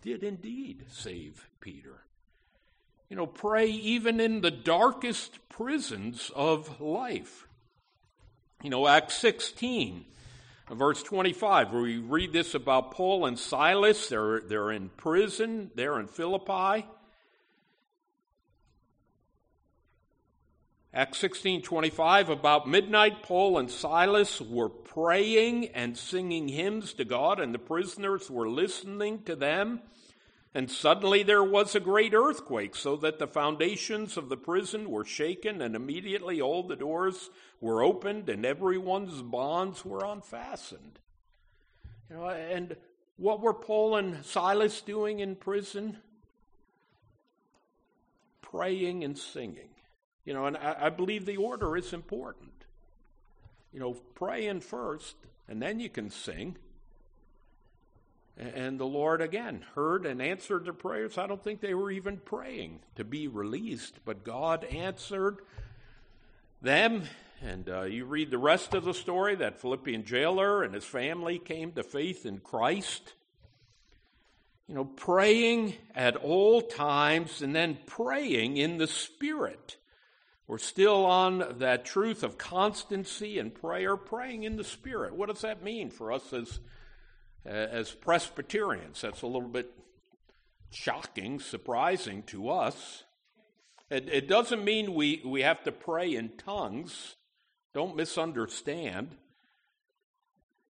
did 0.02 0.24
indeed 0.24 0.86
save 0.90 1.50
Peter. 1.60 2.04
You 3.10 3.18
know, 3.18 3.28
pray 3.28 3.68
even 3.68 4.22
in 4.22 4.40
the 4.40 4.52
darkest 4.52 5.50
prisons 5.50 6.32
of 6.34 6.80
life. 6.80 7.48
You 8.64 8.70
know, 8.70 8.88
Acts 8.88 9.16
16, 9.16 10.06
verse 10.70 11.02
25, 11.04 11.72
where 11.72 11.82
we 11.82 11.98
read 11.98 12.34
this 12.34 12.54
about 12.54 12.92
Paul 12.92 13.26
and 13.26 13.38
Silas. 13.38 14.10
They're, 14.10 14.42
they're 14.42 14.72
in 14.72 14.90
prison, 14.90 15.72
they're 15.76 16.00
in 16.00 16.08
Philippi. 16.08 16.88
Acts 20.94 21.22
16:25 21.22 22.28
about 22.28 22.68
midnight 22.68 23.24
Paul 23.24 23.58
and 23.58 23.72
Silas 23.72 24.42
were 24.42 24.68
praying 24.68 25.70
and 25.70 25.98
singing 25.98 26.50
hymns 26.50 26.94
to 26.96 27.06
God 27.06 27.40
and 27.40 27.54
the 27.54 27.60
prisoners 27.60 28.30
were 28.30 28.50
listening 28.50 29.24
to 29.24 29.38
them 29.38 29.80
and 30.54 30.70
suddenly 30.70 31.24
there 31.24 31.44
was 31.44 31.76
a 31.76 31.80
great 31.80 32.14
earthquake, 32.14 32.76
so 32.76 32.98
that 32.98 33.20
the 33.20 33.28
foundations 33.28 34.18
of 34.18 34.28
the 34.28 34.36
prison 34.36 34.90
were 34.90 35.06
shaken, 35.06 35.62
and 35.62 35.76
immediately 35.76 36.42
all 36.42 36.64
the 36.64 36.76
doors 36.76 37.30
were 37.62 37.84
opened, 37.84 38.28
and 38.28 38.46
everyone's 38.46 39.22
bonds 39.22 39.86
were 39.86 40.04
unfastened. 40.04 41.00
You 42.10 42.18
know, 42.18 42.28
and 42.28 42.76
what 43.18 43.40
were 43.40 43.54
Paul 43.54 43.96
and 43.96 44.26
Silas 44.26 44.82
doing 44.82 45.20
in 45.20 45.36
prison? 45.36 45.98
Praying 48.42 49.04
and 49.04 49.18
singing. 49.18 49.70
You 50.26 50.34
know, 50.34 50.48
and 50.48 50.58
I, 50.58 50.76
I 50.82 50.90
believe 50.90 51.26
the 51.26 51.38
order 51.38 51.78
is 51.78 51.94
important. 51.94 52.52
You 53.72 53.80
know, 53.80 53.94
praying 54.16 54.62
first, 54.62 55.16
and 55.48 55.62
then 55.62 55.80
you 55.80 55.90
can 55.90 56.10
sing. 56.10 56.58
And 58.38 58.80
the 58.80 58.86
Lord 58.86 59.22
again 59.22 59.66
heard 59.76 60.06
and 60.06 60.22
answered 60.22 60.66
their 60.66 60.74
prayers. 60.74 61.18
I 61.18 61.28
don't 61.28 61.44
think 61.44 61.62
they 61.62 61.76
were 61.76 61.92
even 61.92 62.18
praying 62.18 62.80
to 62.96 63.04
be 63.04 63.28
released, 63.28 64.00
but 64.04 64.24
God 64.24 64.64
answered 64.64 65.42
them. 66.62 67.04
And 67.42 67.68
uh, 67.70 67.82
you 67.84 68.06
read 68.06 68.30
the 68.30 68.38
rest 68.38 68.74
of 68.74 68.84
the 68.84 68.94
story 68.94 69.36
that 69.36 69.60
Philippian 69.60 70.06
jailer 70.06 70.64
and 70.64 70.74
his 70.74 70.86
family 70.86 71.40
came 71.40 71.72
to 71.74 71.84
faith 71.84 72.26
in 72.26 72.40
Christ. 72.40 73.14
You 74.68 74.76
know, 74.76 74.86
praying 74.86 75.74
at 75.96 76.16
all 76.16 76.62
times 76.62 77.42
and 77.42 77.56
then 77.56 77.80
praying 77.88 78.58
in 78.58 78.78
the 78.78 78.88
Spirit. 78.88 79.78
We're 80.48 80.60
still 80.60 81.06
on 81.06 81.58
that 81.60 81.86
truth 81.86 82.24
of 82.24 82.38
constancy 82.38 83.40
and 83.40 83.54
prayer, 83.54 83.98
praying 83.98 84.44
in 84.44 84.58
the 84.58 84.64
Spirit. 84.64 85.16
What 85.16 85.30
does 85.30 85.42
that 85.42 85.64
mean 85.64 85.90
for 85.90 86.12
us 86.12 86.32
as 86.34 86.60
as 87.46 87.92
Presbyterians. 87.92 89.02
That's 89.02 89.22
a 89.22 89.28
little 89.28 89.50
bit 89.50 89.72
shocking, 90.70 91.40
surprising 91.40 92.24
to 92.24 92.50
us. 92.50 93.04
It, 93.90 94.08
it 94.10 94.28
doesn't 94.28 94.64
mean 94.64 94.94
we, 94.94 95.22
we 95.26 95.42
have 95.42 95.64
to 95.64 95.72
pray 95.72 96.16
in 96.16 96.30
tongues. 96.38 97.16
Don't 97.74 97.96
misunderstand. 97.96 99.16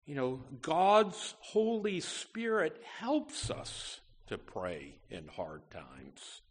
You 0.06 0.16
know, 0.16 0.44
God's 0.62 1.36
Holy 1.40 2.00
Spirit 2.00 2.82
helps 3.00 3.50
us 3.50 4.00
to 4.28 4.38
pray 4.38 4.96
in 5.10 5.28
hard 5.28 5.62
times. 5.72 6.42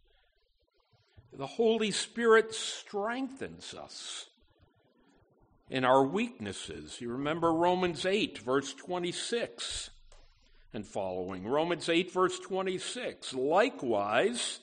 The 1.32 1.46
Holy 1.46 1.90
Spirit 1.90 2.54
strengthens 2.54 3.74
us 3.74 4.26
in 5.68 5.84
our 5.84 6.02
weaknesses. 6.02 7.00
You 7.00 7.12
remember 7.12 7.52
Romans 7.52 8.04
8, 8.04 8.38
verse 8.38 8.74
26 8.74 9.90
and 10.72 10.86
following. 10.86 11.46
Romans 11.46 11.88
8, 11.88 12.12
verse 12.12 12.38
26. 12.40 13.34
Likewise, 13.34 14.60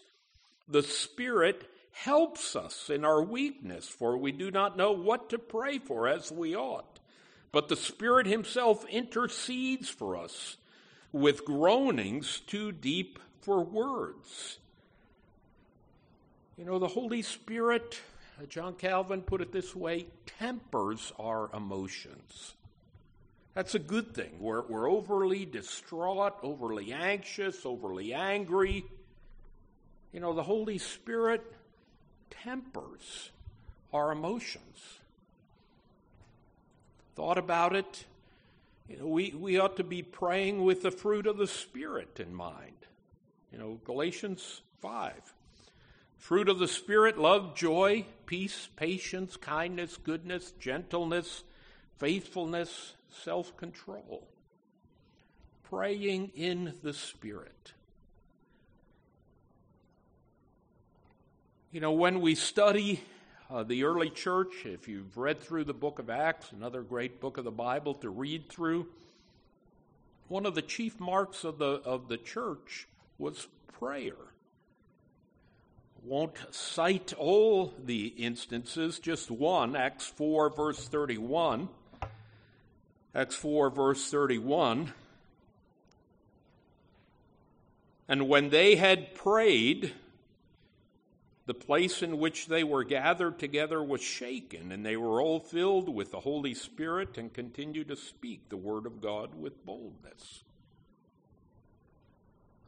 the 0.68 0.84
Spirit 0.84 1.70
helps 2.04 2.56
us 2.56 2.90
in 2.90 3.04
our 3.04 3.24
weakness, 3.24 3.88
for 3.88 4.18
we 4.18 4.32
do 4.32 4.52
not 4.52 4.78
know 4.78 4.92
what 4.92 5.30
to 5.30 5.38
pray 5.40 5.80
for 5.80 6.08
as 6.08 6.32
we 6.32 6.56
ought. 6.56 7.00
but 7.52 7.70
the 7.70 7.76
Spirit 7.76 8.28
Himself 8.28 8.86
intercedes 8.88 9.90
for 9.90 10.16
us 10.16 10.58
with 11.12 11.46
groanings 11.46 12.42
too 12.46 12.72
deep 12.72 13.20
for 13.42 13.64
words. 13.64 14.60
You 16.58 16.66
know, 16.66 16.80
the 16.80 16.88
Holy 16.88 17.22
Spirit, 17.22 18.00
uh, 18.40 18.46
John 18.46 18.74
Calvin 18.74 19.22
put 19.22 19.42
it 19.42 19.52
this 19.52 19.76
way, 19.76 20.08
tempers 20.40 21.12
our 21.20 21.50
emotions. 21.54 22.54
That's 23.54 23.74
a 23.74 23.80
good 23.80 24.14
thing. 24.14 24.38
We're, 24.40 24.62
we're 24.68 24.90
overly 24.90 25.46
distraught, 25.46 26.36
overly 26.44 26.94
anxious, 26.94 27.66
overly 27.66 28.14
angry. 28.14 28.86
You 30.14 30.20
know, 30.20 30.34
the 30.34 30.44
Holy 30.44 30.78
Spirit 30.78 31.42
tempers 32.30 33.32
our 33.94 34.12
emotions. 34.12 35.00
Thought 37.16 37.38
about 37.38 37.76
it? 37.76 38.06
You 38.88 38.98
know, 38.98 39.08
we, 39.08 39.32
we 39.32 39.60
ought 39.60 39.78
to 39.78 39.84
be 39.84 40.02
praying 40.02 40.64
with 40.64 40.84
the 40.84 40.92
fruit 40.92 41.28
of 41.28 41.38
the 41.38 41.48
Spirit 41.48 42.20
in 42.20 42.34
mind. 42.34 42.76
You 43.52 43.58
know, 43.58 43.80
Galatians 43.86 44.62
5. 44.82 45.14
Fruit 46.18 46.50
of 46.50 46.60
the 46.60 46.68
Spirit 46.68 47.18
love, 47.18 47.56
joy, 47.56 48.06
peace, 48.26 48.70
patience, 48.76 49.38
kindness, 49.38 49.98
goodness, 49.98 50.52
gentleness, 50.60 51.44
faithfulness, 51.98 52.94
self 53.24 53.56
control. 53.58 54.28
Praying 55.70 56.32
in 56.36 56.74
the 56.82 56.94
Spirit. 56.94 57.74
You 61.70 61.82
know, 61.82 61.92
when 61.92 62.22
we 62.22 62.36
study 62.36 63.04
uh, 63.52 63.64
the 63.64 63.84
early 63.84 64.10
church, 64.10 64.66
if 64.66 64.88
you've 64.88 65.18
read 65.18 65.42
through 65.42 65.66
the 65.66 65.74
book 65.74 66.00
of 66.00 66.10
Acts, 66.10 66.54
another 66.54 66.82
great 66.82 67.20
book 67.20 67.38
of 67.38 67.44
the 67.44 67.52
Bible 67.52 67.94
to 67.96 68.10
read 68.10 68.48
through, 68.48 68.88
one 70.30 70.46
of 70.46 70.56
the 70.56 70.62
chief 70.62 70.98
marks 70.98 71.44
of 71.44 71.58
the, 71.58 71.82
of 71.84 72.08
the 72.08 72.16
church 72.16 72.88
was 73.18 73.50
prayer. 73.74 74.16
Won't 76.06 76.38
cite 76.52 77.12
all 77.18 77.74
the 77.84 78.08
instances, 78.08 79.00
just 79.00 79.30
one, 79.30 79.76
Acts 79.76 80.06
4, 80.08 80.50
verse 80.52 80.88
31. 80.88 81.68
Acts 83.14 83.36
4, 83.36 83.70
verse 83.72 84.10
31. 84.10 84.94
And 88.08 88.30
when 88.30 88.52
they 88.52 88.78
had 88.78 89.14
prayed, 89.16 89.92
the 91.48 91.54
place 91.54 92.04
in 92.04 92.18
which 92.18 92.48
they 92.48 92.64
were 92.64 92.84
gathered 92.84 93.40
together 93.40 93.82
was 93.82 94.02
shaken, 94.02 94.70
and 94.70 94.86
they 94.86 94.98
were 94.98 95.22
all 95.22 95.40
filled 95.40 95.88
with 95.88 96.12
the 96.12 96.20
Holy 96.20 96.54
Spirit 96.54 97.18
and 97.18 97.34
continued 97.34 97.88
to 97.88 97.96
speak 97.96 98.50
the 98.50 98.58
word 98.58 98.86
of 98.86 99.02
God 99.02 99.34
with 99.34 99.66
boldness. 99.66 100.44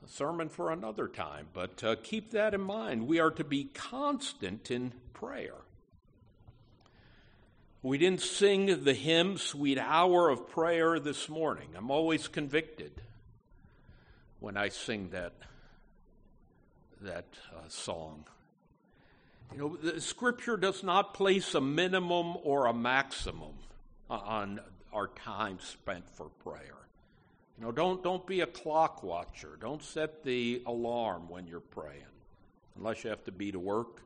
A 0.04 0.08
sermon 0.08 0.48
for 0.48 0.72
another 0.72 1.10
time, 1.10 1.48
but 1.54 1.84
uh, 1.84 1.98
keep 2.02 2.32
that 2.32 2.54
in 2.54 2.62
mind. 2.62 3.06
We 3.06 3.20
are 3.20 3.32
to 3.32 3.44
be 3.44 3.66
constant 3.66 4.72
in 4.72 4.94
prayer. 5.12 5.56
We 7.84 7.98
didn't 7.98 8.22
sing 8.22 8.86
the 8.86 8.94
hymn, 8.94 9.38
Sweet 9.38 9.78
Hour 9.78 10.30
of 10.30 10.48
Prayer, 10.48 11.02
this 11.02 11.28
morning. 11.28 11.68
I'm 11.76 11.92
always 11.92 12.30
convicted 12.30 12.94
when 14.40 14.56
I 14.56 14.70
sing 14.70 15.10
that, 15.10 15.34
that 17.02 17.28
uh, 17.54 17.68
song. 17.68 18.24
You 19.52 19.58
know, 19.58 19.78
the 19.78 20.00
scripture 20.00 20.58
does 20.58 20.84
not 20.84 21.14
place 21.14 21.56
a 21.56 21.62
minimum 21.62 22.38
or 22.44 22.68
a 22.68 22.74
maximum 22.74 23.54
on 24.10 24.60
our 24.94 25.08
time 25.08 25.60
spent 25.60 26.10
for 26.16 26.30
prayer. 26.44 26.76
You 27.58 27.66
know, 27.66 27.72
don't, 27.72 28.04
don't 28.04 28.26
be 28.26 28.42
a 28.42 28.48
clock 28.48 29.04
watcher. 29.04 29.58
Don't 29.60 29.84
set 29.84 30.24
the 30.24 30.62
alarm 30.66 31.30
when 31.30 31.48
you're 31.48 31.60
praying, 31.60 32.04
unless 32.78 33.04
you 33.04 33.10
have 33.10 33.24
to 33.26 33.32
be 33.32 33.52
to 33.52 33.60
work 33.60 34.02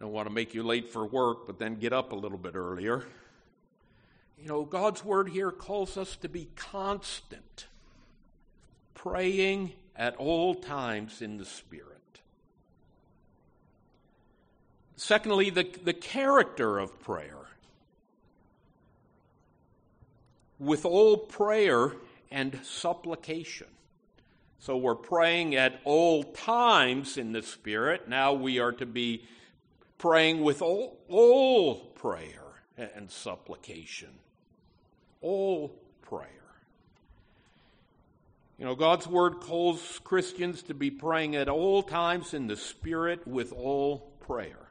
don't 0.00 0.12
want 0.12 0.26
to 0.26 0.32
make 0.32 0.54
you 0.54 0.62
late 0.62 0.90
for 0.90 1.06
work, 1.06 1.46
but 1.46 1.58
then 1.58 1.74
get 1.74 1.92
up 1.92 2.12
a 2.12 2.16
little 2.16 2.38
bit 2.38 2.54
earlier. 2.54 3.04
You 4.38 4.48
know, 4.48 4.64
God's 4.64 5.04
word 5.04 5.28
here 5.28 5.50
calls 5.50 5.98
us 5.98 6.16
to 6.16 6.28
be 6.28 6.48
constant, 6.56 7.66
praying 8.94 9.74
at 9.94 10.16
all 10.16 10.54
times 10.54 11.20
in 11.20 11.36
the 11.36 11.44
Spirit. 11.44 11.99
Secondly, 15.00 15.48
the, 15.48 15.66
the 15.82 15.94
character 15.94 16.78
of 16.78 17.00
prayer. 17.00 17.38
With 20.58 20.84
all 20.84 21.16
prayer 21.16 21.94
and 22.30 22.60
supplication. 22.62 23.68
So 24.58 24.76
we're 24.76 24.94
praying 24.94 25.54
at 25.54 25.80
all 25.84 26.22
times 26.22 27.16
in 27.16 27.32
the 27.32 27.40
Spirit. 27.40 28.10
Now 28.10 28.34
we 28.34 28.58
are 28.58 28.72
to 28.72 28.84
be 28.84 29.24
praying 29.96 30.42
with 30.42 30.60
all, 30.60 30.98
all 31.08 31.76
prayer 31.76 32.62
and 32.76 33.10
supplication. 33.10 34.10
All 35.22 35.74
prayer. 36.02 36.28
You 38.58 38.66
know, 38.66 38.74
God's 38.74 39.06
word 39.06 39.40
calls 39.40 39.98
Christians 40.04 40.62
to 40.64 40.74
be 40.74 40.90
praying 40.90 41.36
at 41.36 41.48
all 41.48 41.82
times 41.82 42.34
in 42.34 42.48
the 42.48 42.56
Spirit 42.56 43.26
with 43.26 43.54
all 43.54 44.12
prayer. 44.20 44.69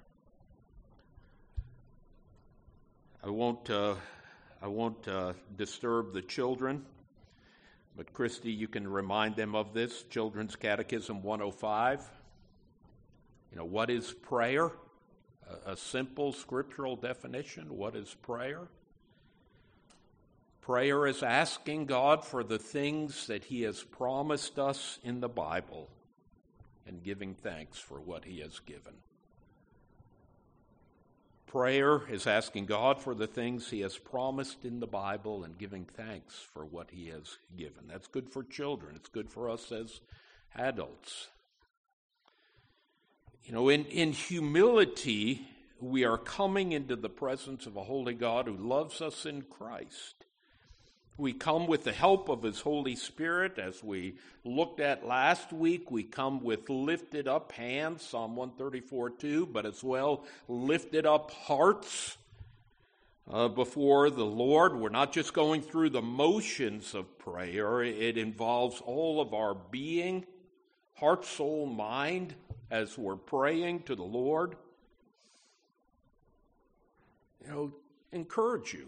I 3.23 3.29
won't, 3.29 3.69
uh, 3.69 3.95
I 4.61 4.67
won't 4.67 5.07
uh, 5.07 5.33
disturb 5.57 6.13
the 6.13 6.21
children, 6.21 6.85
but 7.95 8.13
Christy, 8.13 8.51
you 8.51 8.67
can 8.67 8.87
remind 8.87 9.35
them 9.35 9.55
of 9.55 9.73
this 9.73 10.03
Children's 10.03 10.55
Catechism 10.55 11.21
105. 11.23 12.09
You 13.51 13.57
know, 13.57 13.65
what 13.65 13.89
is 13.89 14.11
prayer? 14.11 14.71
a, 15.65 15.75
simple 15.75 16.33
scriptural 16.33 16.95
definition. 16.95 17.75
What 17.75 17.95
is 17.95 18.13
prayer? 18.21 18.67
Prayer 20.61 21.07
is 21.07 21.23
asking 21.23 21.85
God 21.85 22.23
for 22.23 22.43
the 22.43 22.59
things 22.59 23.27
that 23.27 23.45
He 23.45 23.63
has 23.63 23.83
promised 23.83 24.59
us 24.59 24.99
in 25.03 25.19
the 25.19 25.29
Bible 25.29 25.89
and 26.85 27.03
giving 27.03 27.33
thanks 27.33 27.79
for 27.79 27.99
what 27.99 28.25
He 28.25 28.39
has 28.39 28.59
given. 28.59 28.93
Prayer 31.49 32.03
is 32.07 32.27
asking 32.27 32.67
God 32.67 33.01
for 33.01 33.15
the 33.15 33.25
things 33.25 33.71
He 33.71 33.79
has 33.81 33.97
promised 33.97 34.65
in 34.65 34.79
the 34.79 34.85
Bible 34.85 35.43
and 35.43 35.57
giving 35.57 35.83
thanks 35.83 36.35
for 36.35 36.63
what 36.63 36.91
He 36.91 37.07
has 37.07 37.39
given. 37.57 37.87
That's 37.87 38.05
good 38.05 38.29
for 38.29 38.43
children, 38.43 38.95
it's 38.95 39.09
good 39.09 39.31
for 39.31 39.49
us 39.49 39.71
as 39.71 39.99
adults. 40.55 41.29
You 43.45 43.53
know, 43.53 43.69
in, 43.69 43.85
in 43.85 44.11
humility, 44.11 45.41
we 45.79 46.03
are 46.03 46.19
coming 46.19 46.71
into 46.71 46.95
the 46.95 47.09
presence 47.09 47.65
of 47.65 47.77
a 47.77 47.83
holy 47.83 48.13
God 48.13 48.45
who 48.45 48.55
loves 48.55 49.01
us 49.01 49.25
in 49.25 49.41
Christ. 49.41 50.25
We 51.19 51.33
come 51.33 51.67
with 51.67 51.83
the 51.83 51.91
help 51.91 52.29
of 52.29 52.43
His 52.43 52.61
Holy 52.61 52.95
Spirit, 52.95 53.59
as 53.59 53.83
we 53.83 54.15
looked 54.45 54.79
at 54.79 55.05
last 55.05 55.51
week. 55.51 55.91
We 55.91 56.03
come 56.03 56.41
with 56.41 56.69
lifted 56.69 57.27
up 57.27 57.51
hands, 57.51 58.03
Psalm 58.03 58.37
134 58.37 59.09
2, 59.09 59.45
but 59.47 59.65
as 59.65 59.83
well 59.83 60.23
lifted 60.47 61.05
up 61.05 61.31
hearts 61.31 62.15
uh, 63.29 63.49
before 63.49 64.09
the 64.09 64.25
Lord. 64.25 64.77
We're 64.77 64.87
not 64.87 65.11
just 65.11 65.33
going 65.33 65.61
through 65.61 65.89
the 65.89 66.01
motions 66.01 66.95
of 66.95 67.19
prayer, 67.19 67.83
it 67.83 68.17
involves 68.17 68.79
all 68.79 69.19
of 69.19 69.33
our 69.33 69.53
being, 69.53 70.25
heart, 70.93 71.25
soul, 71.25 71.65
mind 71.65 72.33
as 72.71 72.97
we're 72.97 73.17
praying 73.17 73.83
to 73.83 73.95
the 73.95 74.03
Lord. 74.03 74.55
You 77.43 77.51
know, 77.51 77.73
encourage 78.13 78.73
you. 78.73 78.87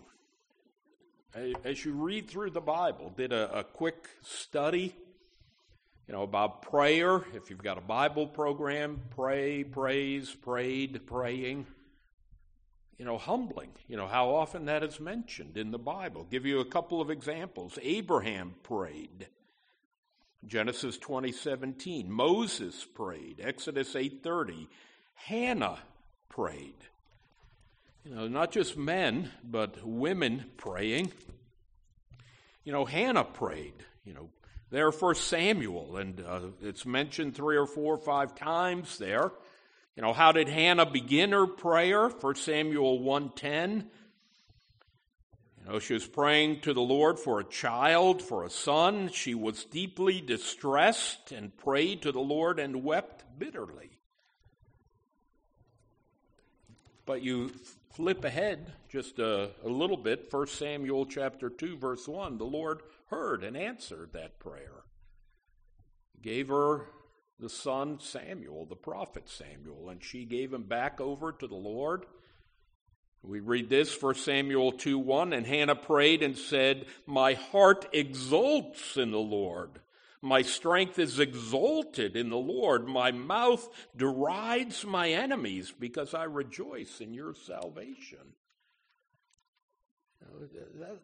As 1.34 1.86
you 1.86 1.94
read 1.94 2.30
through 2.30 2.50
the 2.50 2.60
Bible, 2.60 3.13
did 3.15 3.32
a, 3.32 3.60
a 3.60 3.63
quick 3.63 4.10
study, 4.22 4.94
you 6.06 6.13
know, 6.13 6.24
about 6.24 6.62
prayer. 6.62 7.24
If 7.34 7.50
you've 7.50 7.63
got 7.63 7.78
a 7.78 7.82
Bible 7.82 8.28
program, 8.28 9.00
pray, 9.12 9.63
praise, 9.63 10.30
prayed, 10.30 11.06
praying. 11.06 11.67
You 12.98 13.06
know, 13.06 13.17
humbling. 13.17 13.70
You 13.88 13.96
know, 13.96 14.08
how 14.08 14.30
often 14.36 14.65
that 14.65 14.84
is 14.84 15.00
mentioned 15.00 15.56
in 15.56 15.72
the 15.72 15.80
Bible. 15.80 16.28
Give 16.30 16.46
you 16.46 16.60
a 16.60 16.65
couple 16.65 17.00
of 17.00 17.10
examples. 17.10 17.80
Abraham 17.82 18.56
prayed. 18.62 19.28
Genesis 20.46 20.98
20:17. 20.98 22.10
Moses 22.10 22.86
prayed. 22.94 23.39
Exodus 23.41 23.96
8:30. 23.96 24.67
Hannah 25.13 25.80
prayed. 26.28 26.76
You 28.03 28.15
know, 28.15 28.27
not 28.27 28.51
just 28.51 28.77
men, 28.77 29.29
but 29.43 29.85
women 29.85 30.45
praying. 30.57 31.11
You 32.63 32.71
know, 32.71 32.83
Hannah 32.85 33.23
prayed. 33.23 33.75
You 34.05 34.13
know, 34.13 34.29
there 34.71 34.91
for 34.91 35.13
Samuel, 35.13 35.97
and 35.97 36.19
uh, 36.19 36.39
it's 36.61 36.85
mentioned 36.85 37.35
three 37.35 37.57
or 37.57 37.67
four 37.67 37.93
or 37.93 37.99
five 37.99 38.33
times 38.33 38.97
there. 38.97 39.31
You 39.95 40.01
know, 40.01 40.13
how 40.13 40.31
did 40.31 40.47
Hannah 40.47 40.89
begin 40.89 41.31
her 41.31 41.45
prayer? 41.45 42.09
For 42.09 42.33
Samuel 42.33 42.99
110. 42.99 43.87
You 45.59 45.71
know, 45.71 45.79
she 45.79 45.93
was 45.93 46.07
praying 46.07 46.61
to 46.61 46.73
the 46.73 46.81
Lord 46.81 47.19
for 47.19 47.39
a 47.39 47.43
child, 47.43 48.23
for 48.23 48.43
a 48.45 48.49
son. 48.49 49.09
She 49.13 49.35
was 49.35 49.65
deeply 49.65 50.21
distressed 50.21 51.31
and 51.31 51.55
prayed 51.55 52.01
to 52.01 52.11
the 52.11 52.19
Lord 52.19 52.57
and 52.57 52.83
wept 52.83 53.25
bitterly. 53.37 53.91
But 57.05 57.21
you 57.21 57.51
flip 57.93 58.23
ahead 58.23 58.73
just 58.89 59.19
a, 59.19 59.51
a 59.63 59.69
little 59.69 59.97
bit, 59.97 60.27
1 60.32 60.47
Samuel 60.47 61.06
chapter 61.06 61.49
2, 61.49 61.77
verse 61.77 62.08
1. 62.08 62.38
The 62.38 62.45
Lord 62.45 62.82
heard 63.10 63.43
and 63.43 63.56
answered 63.58 64.12
that 64.13 64.39
prayer. 64.39 64.84
Gave 66.21 66.49
her 66.49 66.86
the 67.39 67.49
son 67.49 67.99
Samuel, 67.99 68.65
the 68.65 68.75
prophet 68.75 69.27
Samuel, 69.27 69.89
and 69.89 70.04
she 70.04 70.25
gave 70.25 70.54
him 70.54 70.63
back 70.63 71.01
over 71.01 71.32
to 71.32 71.47
the 71.47 71.56
Lord. 71.56 72.06
We 73.23 73.39
read 73.39 73.69
this, 73.69 74.01
1 74.01 74.15
Samuel 74.15 74.71
2 74.71 74.97
1, 74.97 75.34
and 75.34 75.45
Hannah 75.45 75.75
prayed 75.75 76.23
and 76.23 76.38
said, 76.38 76.86
My 77.06 77.34
heart 77.34 77.88
exults 77.93 78.97
in 78.97 79.12
the 79.12 79.19
Lord. 79.19 79.80
My 80.21 80.43
strength 80.43 80.99
is 80.99 81.19
exalted 81.19 82.15
in 82.15 82.29
the 82.29 82.38
Lord. 82.38 82.88
My 82.88 83.12
mouth 83.12 83.67
derides 83.97 84.86
my 84.86 85.10
enemies 85.10 85.73
because 85.77 86.13
I 86.13 86.25
rejoice 86.25 87.01
in 87.01 87.13
your 87.13 87.34
salvation. 87.34 88.36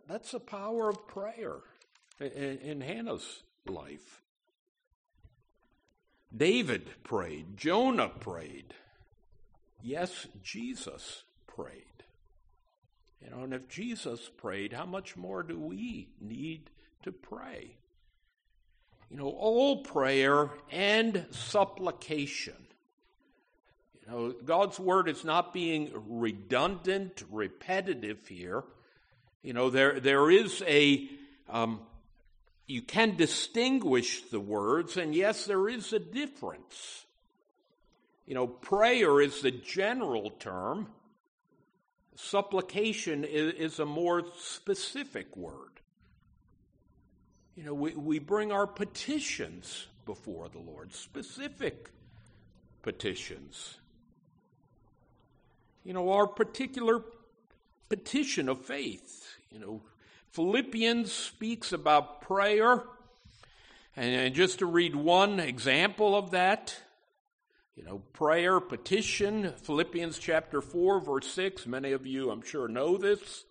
That's 0.08 0.32
the 0.32 0.40
power 0.40 0.90
of 0.90 1.08
prayer 1.08 1.58
in 2.20 2.82
Hannah's 2.82 3.44
life. 3.66 4.22
David 6.36 6.88
prayed, 7.04 7.58
Jonah 7.58 8.10
prayed. 8.10 8.74
Yes, 9.82 10.28
Jesus 10.44 11.24
prayed. 11.48 11.84
You 13.22 13.32
know, 13.32 13.44
and 13.44 13.54
if 13.54 13.68
Jesus 13.68 14.30
prayed, 14.38 14.74
how 14.74 14.86
much 14.86 15.16
more 15.18 15.42
do 15.42 15.60
we 15.60 16.10
need 16.22 16.70
to 17.04 17.12
pray? 17.12 17.78
You 19.10 19.18
know, 19.18 19.30
all 19.30 19.84
prayer 19.84 20.50
and 20.72 21.26
supplication. 21.32 22.56
You 24.02 24.12
know, 24.12 24.34
God's 24.44 24.80
word 24.80 25.08
is 25.08 25.24
not 25.24 25.54
being 25.54 25.92
redundant, 26.08 27.24
repetitive 27.32 28.28
here. 28.28 28.64
You 29.44 29.54
know, 29.54 29.70
there, 29.70 30.00
there 30.00 30.30
is 30.30 30.62
a, 30.68 31.08
um, 31.50 31.80
you 32.68 32.82
can 32.82 33.16
distinguish 33.16 34.24
the 34.24 34.42
words, 34.42 34.98
and 34.98 35.16
yes, 35.16 35.46
there 35.46 35.70
is 35.70 35.94
a 35.94 36.00
difference. 36.00 37.06
You 38.26 38.36
know, 38.36 38.46
prayer 38.46 39.22
is 39.22 39.42
the 39.42 39.52
general 39.52 40.32
term, 40.32 40.88
supplication 42.16 43.24
is, 43.24 43.54
is 43.54 43.80
a 43.80 43.86
more 43.86 44.24
specific 44.38 45.38
word. 45.38 45.67
You 47.58 47.64
know, 47.64 47.74
we, 47.74 47.96
we 47.96 48.20
bring 48.20 48.52
our 48.52 48.68
petitions 48.68 49.88
before 50.06 50.48
the 50.48 50.60
Lord, 50.60 50.94
specific 50.94 51.90
petitions. 52.84 53.80
You 55.84 55.94
know, 55.94 56.12
our 56.12 56.28
particular 56.28 57.04
petition 57.90 58.48
of 58.48 58.64
faith. 58.64 59.26
You 59.50 59.60
know, 59.60 59.82
Philippians 60.34 61.12
speaks 61.12 61.72
about 61.72 62.22
prayer. 62.22 62.84
And 63.96 64.36
just 64.36 64.60
to 64.60 64.68
read 64.68 64.96
one 64.96 65.40
example 65.40 66.16
of 66.16 66.30
that, 66.32 66.76
you 67.76 67.84
know, 67.84 68.04
prayer, 68.14 68.60
petition, 68.60 69.52
Philippians 69.64 70.20
chapter 70.20 70.62
4, 70.62 71.00
verse 71.00 71.28
6. 71.30 71.66
Many 71.66 71.94
of 71.94 72.06
you, 72.06 72.30
I'm 72.30 72.44
sure, 72.44 72.68
know 72.68 72.98
this. 72.98 73.46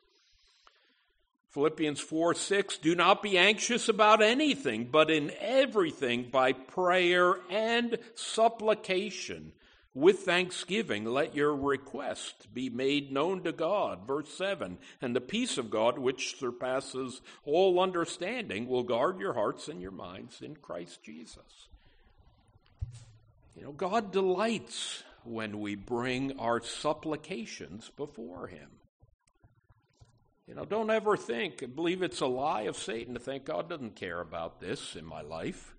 Philippians 1.57 2.01
4 2.01 2.35
6, 2.35 2.77
do 2.77 2.95
not 2.95 3.23
be 3.23 3.38
anxious 3.38 3.88
about 3.88 4.21
anything, 4.21 4.85
but 4.92 5.11
in 5.11 5.33
everything 5.40 6.29
by 6.31 6.53
prayer 6.53 7.37
and 7.49 7.97
supplication. 8.14 9.53
With 9.95 10.19
thanksgiving, 10.19 11.07
let 11.07 11.35
your 11.35 11.57
request 11.57 12.53
be 12.53 12.69
made 12.69 13.11
known 13.11 13.42
to 13.45 13.53
God. 13.53 14.07
Verse 14.07 14.29
7 14.35 14.77
And 15.01 15.16
the 15.16 15.23
peace 15.23 15.57
of 15.57 15.71
God, 15.71 15.99
which 15.99 16.37
surpasses 16.37 17.23
all 17.47 17.81
understanding, 17.81 18.69
will 18.69 18.83
guard 18.83 19.19
your 19.19 19.33
hearts 19.33 19.69
and 19.69 19.81
your 19.81 19.92
minds 19.92 20.42
in 20.42 20.57
Christ 20.57 21.03
Jesus. 21.03 21.69
You 23.57 23.62
know, 23.62 23.73
God 23.73 24.12
delights 24.12 25.05
when 25.25 25.61
we 25.61 25.75
bring 25.75 26.38
our 26.38 26.61
supplications 26.61 27.90
before 27.97 28.49
Him. 28.49 28.69
You 30.46 30.54
know, 30.54 30.64
don't 30.64 30.90
ever 30.90 31.16
think, 31.16 31.74
believe 31.74 32.02
it's 32.02 32.20
a 32.20 32.26
lie 32.26 32.62
of 32.62 32.76
Satan 32.76 33.14
to 33.14 33.20
think 33.20 33.44
oh, 33.50 33.54
God 33.54 33.68
doesn't 33.68 33.96
care 33.96 34.20
about 34.20 34.61
this 34.61 34.94
in 34.94 35.04
my 35.04 35.22
life. 35.22 35.74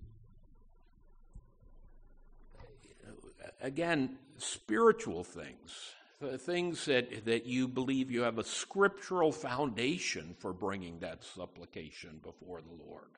Again, 3.61 4.17
spiritual 4.37 5.23
things, 5.23 5.93
things 6.39 6.85
that, 6.85 7.25
that 7.25 7.45
you 7.45 7.67
believe 7.67 8.11
you 8.11 8.21
have 8.21 8.37
a 8.37 8.43
scriptural 8.43 9.31
foundation 9.31 10.35
for 10.39 10.51
bringing 10.53 10.99
that 10.99 11.23
supplication 11.23 12.19
before 12.21 12.61
the 12.61 12.83
Lord. 12.85 13.09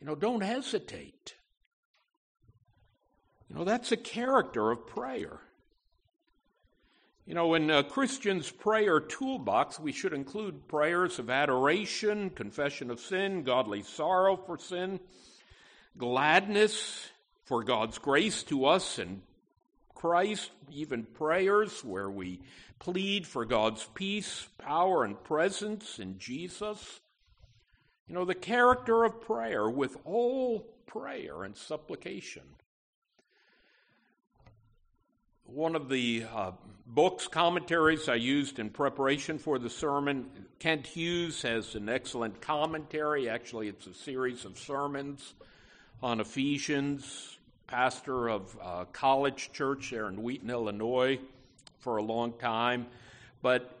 You 0.00 0.06
know, 0.06 0.14
don't 0.14 0.42
hesitate. 0.42 1.34
You 3.48 3.56
know, 3.56 3.64
that's 3.64 3.92
a 3.92 3.96
character 3.96 4.70
of 4.70 4.86
prayer. 4.86 5.40
You 7.26 7.32
know, 7.32 7.54
in 7.54 7.70
a 7.70 7.82
Christian's 7.82 8.50
prayer 8.50 9.00
toolbox, 9.00 9.80
we 9.80 9.92
should 9.92 10.12
include 10.12 10.68
prayers 10.68 11.18
of 11.18 11.30
adoration, 11.30 12.28
confession 12.28 12.90
of 12.90 13.00
sin, 13.00 13.44
godly 13.44 13.82
sorrow 13.82 14.36
for 14.36 14.58
sin, 14.58 15.00
gladness 15.96 17.08
for 17.46 17.64
God's 17.64 17.96
grace 17.96 18.42
to 18.44 18.66
us 18.66 18.98
in 18.98 19.22
Christ, 19.94 20.50
even 20.70 21.04
prayers 21.04 21.82
where 21.82 22.10
we 22.10 22.40
plead 22.78 23.26
for 23.26 23.46
God's 23.46 23.88
peace, 23.94 24.46
power, 24.58 25.02
and 25.02 25.22
presence 25.24 25.98
in 25.98 26.18
Jesus. 26.18 27.00
You 28.06 28.14
know, 28.14 28.26
the 28.26 28.34
character 28.34 29.02
of 29.02 29.22
prayer 29.22 29.70
with 29.70 29.96
all 30.04 30.60
prayer 30.84 31.44
and 31.44 31.56
supplication 31.56 32.42
one 35.46 35.76
of 35.76 35.88
the 35.88 36.24
uh, 36.34 36.52
books, 36.86 37.28
commentaries 37.28 38.08
I 38.08 38.14
used 38.14 38.58
in 38.58 38.70
preparation 38.70 39.38
for 39.38 39.58
the 39.58 39.70
sermon, 39.70 40.30
Kent 40.58 40.86
Hughes 40.86 41.42
has 41.42 41.74
an 41.74 41.88
excellent 41.88 42.40
commentary. 42.40 43.28
Actually, 43.28 43.68
it's 43.68 43.86
a 43.86 43.94
series 43.94 44.44
of 44.44 44.58
sermons 44.58 45.34
on 46.02 46.20
Ephesians, 46.20 47.38
pastor 47.66 48.28
of 48.28 48.56
uh, 48.62 48.84
college 48.92 49.50
church 49.52 49.90
there 49.90 50.08
in 50.08 50.22
Wheaton, 50.22 50.50
Illinois, 50.50 51.18
for 51.78 51.98
a 51.98 52.02
long 52.02 52.32
time. 52.34 52.86
But 53.42 53.78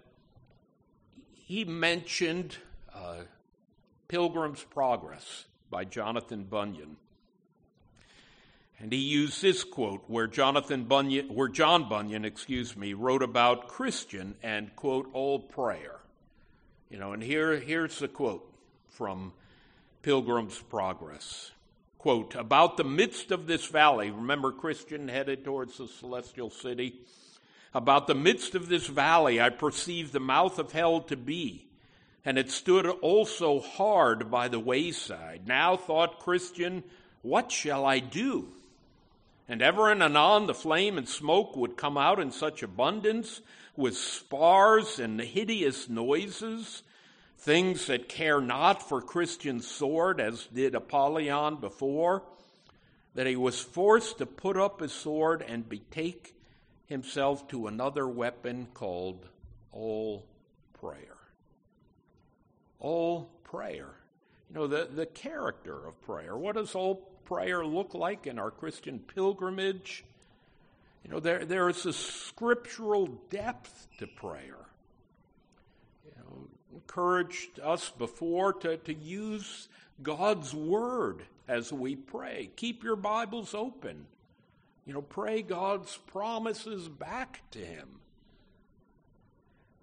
he 1.32 1.64
mentioned 1.64 2.56
uh, 2.94 3.22
Pilgrim's 4.08 4.62
Progress 4.62 5.46
by 5.70 5.84
Jonathan 5.84 6.44
Bunyan. 6.44 6.96
And 8.80 8.92
he 8.92 8.98
used 8.98 9.40
this 9.40 9.64
quote 9.64 10.04
where 10.08 10.26
Jonathan 10.26 10.84
Bunyan, 10.84 11.28
where 11.28 11.48
John 11.48 11.88
Bunyan, 11.88 12.24
excuse 12.24 12.76
me, 12.76 12.92
wrote 12.92 13.22
about 13.22 13.68
Christian 13.68 14.34
and 14.42 14.74
quote 14.76 15.08
all 15.12 15.38
prayer. 15.38 16.00
You 16.90 16.98
know, 16.98 17.12
and 17.12 17.22
here 17.22 17.58
here's 17.58 17.98
the 17.98 18.08
quote 18.08 18.46
from 18.88 19.32
Pilgrim's 20.02 20.58
Progress. 20.58 21.50
Quote, 21.98 22.34
about 22.34 22.76
the 22.76 22.84
midst 22.84 23.30
of 23.30 23.46
this 23.46 23.64
valley, 23.66 24.10
remember 24.10 24.52
Christian 24.52 25.08
headed 25.08 25.44
towards 25.44 25.78
the 25.78 25.88
celestial 25.88 26.50
city? 26.50 27.00
About 27.72 28.06
the 28.06 28.14
midst 28.14 28.54
of 28.54 28.68
this 28.68 28.86
valley 28.86 29.40
I 29.40 29.48
perceived 29.48 30.12
the 30.12 30.20
mouth 30.20 30.58
of 30.58 30.72
hell 30.72 31.00
to 31.02 31.16
be, 31.16 31.66
and 32.24 32.36
it 32.36 32.50
stood 32.50 32.86
also 32.86 33.60
hard 33.60 34.30
by 34.30 34.48
the 34.48 34.60
wayside. 34.60 35.48
Now 35.48 35.76
thought 35.76 36.20
Christian, 36.20 36.84
what 37.22 37.50
shall 37.50 37.86
I 37.86 38.00
do? 38.00 38.48
And 39.48 39.60
ever 39.60 39.90
and 39.90 40.02
anon 40.02 40.46
the 40.46 40.54
flame 40.54 40.96
and 40.96 41.08
smoke 41.08 41.56
would 41.56 41.76
come 41.76 41.98
out 41.98 42.18
in 42.18 42.30
such 42.30 42.62
abundance 42.62 43.42
with 43.76 43.96
spars 43.96 44.98
and 44.98 45.20
hideous 45.20 45.88
noises, 45.88 46.82
things 47.38 47.86
that 47.86 48.08
care 48.08 48.40
not 48.40 48.88
for 48.88 49.02
Christian 49.02 49.60
sword, 49.60 50.20
as 50.20 50.46
did 50.46 50.74
Apollyon 50.74 51.56
before, 51.56 52.22
that 53.14 53.26
he 53.26 53.36
was 53.36 53.60
forced 53.60 54.18
to 54.18 54.26
put 54.26 54.56
up 54.56 54.80
his 54.80 54.92
sword 54.92 55.44
and 55.46 55.68
betake 55.68 56.34
himself 56.86 57.46
to 57.48 57.66
another 57.66 58.08
weapon 58.08 58.66
called 58.72 59.26
all 59.72 60.24
prayer. 60.80 61.16
All 62.80 63.30
prayer. 63.44 63.94
You 64.48 64.54
know, 64.54 64.66
the, 64.66 64.88
the 64.92 65.06
character 65.06 65.86
of 65.86 66.00
prayer. 66.02 66.36
What 66.36 66.56
does 66.56 66.74
all 66.74 67.13
prayer 67.24 67.64
look 67.64 67.94
like 67.94 68.26
in 68.26 68.38
our 68.38 68.50
Christian 68.50 68.98
pilgrimage? 68.98 70.04
You 71.04 71.10
know, 71.10 71.20
there, 71.20 71.44
there 71.44 71.68
is 71.68 71.84
a 71.84 71.92
scriptural 71.92 73.06
depth 73.30 73.88
to 73.98 74.06
prayer. 74.06 74.66
You 76.04 76.12
know, 76.18 76.48
encouraged 76.72 77.60
us 77.60 77.90
before 77.90 78.54
to, 78.54 78.78
to 78.78 78.94
use 78.94 79.68
God's 80.02 80.54
Word 80.54 81.22
as 81.46 81.72
we 81.72 81.96
pray. 81.96 82.50
Keep 82.56 82.82
your 82.82 82.96
Bibles 82.96 83.54
open. 83.54 84.06
You 84.86 84.94
know, 84.94 85.02
pray 85.02 85.42
God's 85.42 85.96
promises 86.06 86.88
back 86.88 87.42
to 87.52 87.58
Him. 87.58 87.88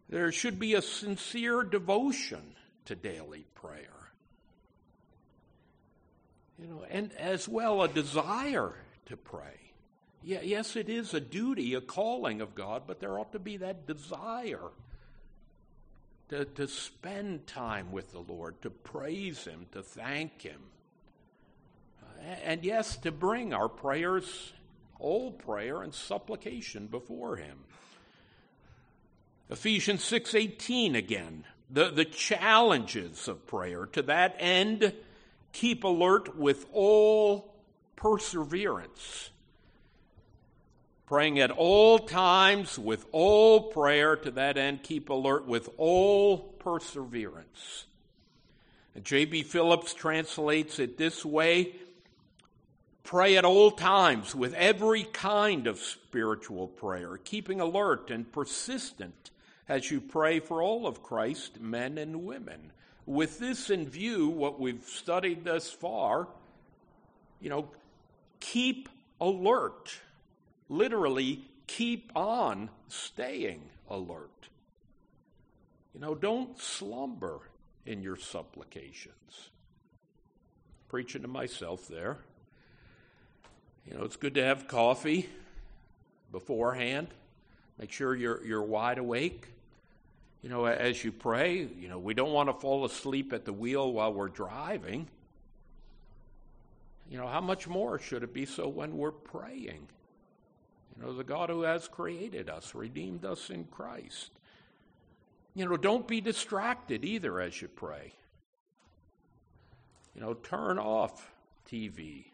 There 0.10 0.32
should 0.32 0.60
be 0.60 0.74
a 0.74 0.82
sincere 0.82 1.64
devotion 1.64 2.42
to 2.86 2.96
daily 2.96 3.46
prayer. 3.56 4.01
You 6.62 6.68
know, 6.68 6.86
and 6.90 7.12
as 7.14 7.50
well 7.50 7.82
a 7.82 7.88
desire 7.88 8.76
to 9.08 9.18
pray. 9.18 9.58
Yeah, 10.24 10.42
yes, 10.44 10.76
it 10.76 10.90
is 10.90 11.16
a 11.16 11.20
duty, 11.20 11.74
a 11.74 11.82
calling 11.82 12.42
of 12.42 12.54
God, 12.54 12.84
but 12.86 13.00
there 13.00 13.18
ought 13.18 13.32
to 13.32 13.40
be 13.40 13.58
that 13.58 13.88
desire 13.88 14.70
to, 16.30 16.46
to 16.46 16.68
spend 16.68 17.48
time 17.48 17.92
with 17.92 18.12
the 18.12 18.20
Lord, 18.20 18.62
to 18.62 18.70
praise 18.70 19.44
Him, 19.46 19.66
to 19.72 19.82
thank 19.82 20.44
Him. 20.44 20.62
And 22.44 22.64
yes, 22.64 22.98
to 22.98 23.12
bring 23.12 23.52
our 23.52 23.68
prayers, 23.68 24.54
all 25.00 25.32
prayer 25.32 25.82
and 25.82 25.92
supplication 25.92 26.86
before 26.86 27.38
Him. 27.38 27.58
Ephesians 29.50 30.04
6:18 30.04 30.96
again, 30.96 31.46
the, 31.72 31.90
the 31.90 32.06
challenges 32.06 33.28
of 33.28 33.48
prayer. 33.48 33.88
To 33.88 34.04
that 34.04 34.36
end, 34.38 34.94
keep 35.52 35.84
alert 35.84 36.38
with 36.38 36.66
all 36.72 37.54
perseverance 37.96 39.32
praying 41.12 41.42
at 41.42 41.52
all 41.52 42.00
times 42.00 42.80
with 42.80 43.06
all 43.12 43.64
prayer. 43.64 44.16
To 44.16 44.32
that 44.32 44.58
end, 44.58 44.82
keep 44.82 45.10
alert 45.10 45.46
with 45.46 45.68
all 45.76 46.38
perseverance. 46.38 47.84
J.B. 49.04 49.44
Phillips 49.44 49.94
translates 49.94 50.80
it 50.80 50.98
this 50.98 51.26
way 51.26 51.76
Pray 53.04 53.36
at 53.36 53.44
all 53.44 53.72
times 53.72 54.34
with 54.34 54.54
every 54.54 55.04
kind 55.04 55.68
of 55.68 55.80
spiritual 55.80 56.68
prayer, 56.68 57.18
keeping 57.18 57.60
alert 57.60 58.10
and 58.10 58.32
persistent 58.32 59.32
as 59.68 59.92
you 59.92 60.00
pray 60.00 60.40
for 60.40 60.62
all 60.62 60.88
of 60.88 61.04
Christ, 61.04 61.60
men 61.60 61.98
and 61.98 62.24
women. 62.24 62.72
With 63.06 63.40
this 63.40 63.70
in 63.70 63.90
view, 63.90 64.28
what 64.30 64.60
we've 64.60 64.84
studied 64.84 65.44
thus 65.44 65.70
far, 65.70 66.28
you 67.40 67.50
know, 67.50 67.70
keep 68.40 68.90
alert 69.20 70.00
literally 70.72 71.44
keep 71.68 72.12
on 72.16 72.70
staying 72.88 73.62
alert. 73.90 74.48
You 75.94 76.00
know, 76.00 76.16
don't 76.16 76.60
slumber 76.60 77.42
in 77.86 78.02
your 78.02 78.16
supplications. 78.16 79.50
Preaching 80.88 81.22
to 81.24 81.28
myself 81.28 81.88
there. 81.88 82.18
You 83.86 83.98
know, 83.98 84.06
it's 84.06 84.16
good 84.16 84.36
to 84.36 84.44
have 84.44 84.68
coffee 84.68 85.28
beforehand. 86.32 87.10
Make 87.78 87.92
sure 87.92 88.16
you're, 88.16 88.44
you're 88.46 88.64
wide 88.64 88.98
awake. 88.98 89.48
You 90.42 90.50
know, 90.50 90.66
as 90.66 91.04
you 91.04 91.12
pray, 91.12 91.68
you 91.80 91.88
know, 91.88 92.00
we 92.00 92.14
don't 92.14 92.32
want 92.32 92.50
to 92.50 92.54
fall 92.54 92.84
asleep 92.84 93.32
at 93.32 93.46
the 93.46 93.54
wheel 93.54 93.94
while 93.94 94.12
we're 94.12 94.28
driving. 94.30 95.08
You 97.10 97.18
know, 97.18 97.28
how 97.28 97.42
much 97.42 97.68
more 97.68 98.00
should 98.00 98.24
it 98.24 98.34
be 98.34 98.46
so 98.46 98.68
when 98.68 98.98
we're 98.98 99.12
praying? 99.12 99.88
You 100.96 101.04
know, 101.04 101.14
the 101.14 101.24
God 101.24 101.50
who 101.50 101.62
has 101.62 101.88
created 101.88 102.50
us, 102.50 102.74
redeemed 102.74 103.24
us 103.24 103.50
in 103.50 103.66
Christ. 103.66 104.32
You 105.54 105.68
know, 105.68 105.78
don't 105.78 106.08
be 106.08 106.22
distracted 106.22 107.06
either 107.06 107.40
as 107.40 107.62
you 107.62 107.68
pray. 107.68 108.14
You 110.16 110.22
know, 110.22 110.34
turn 110.34 110.80
off 110.80 111.32
TV, 111.70 112.26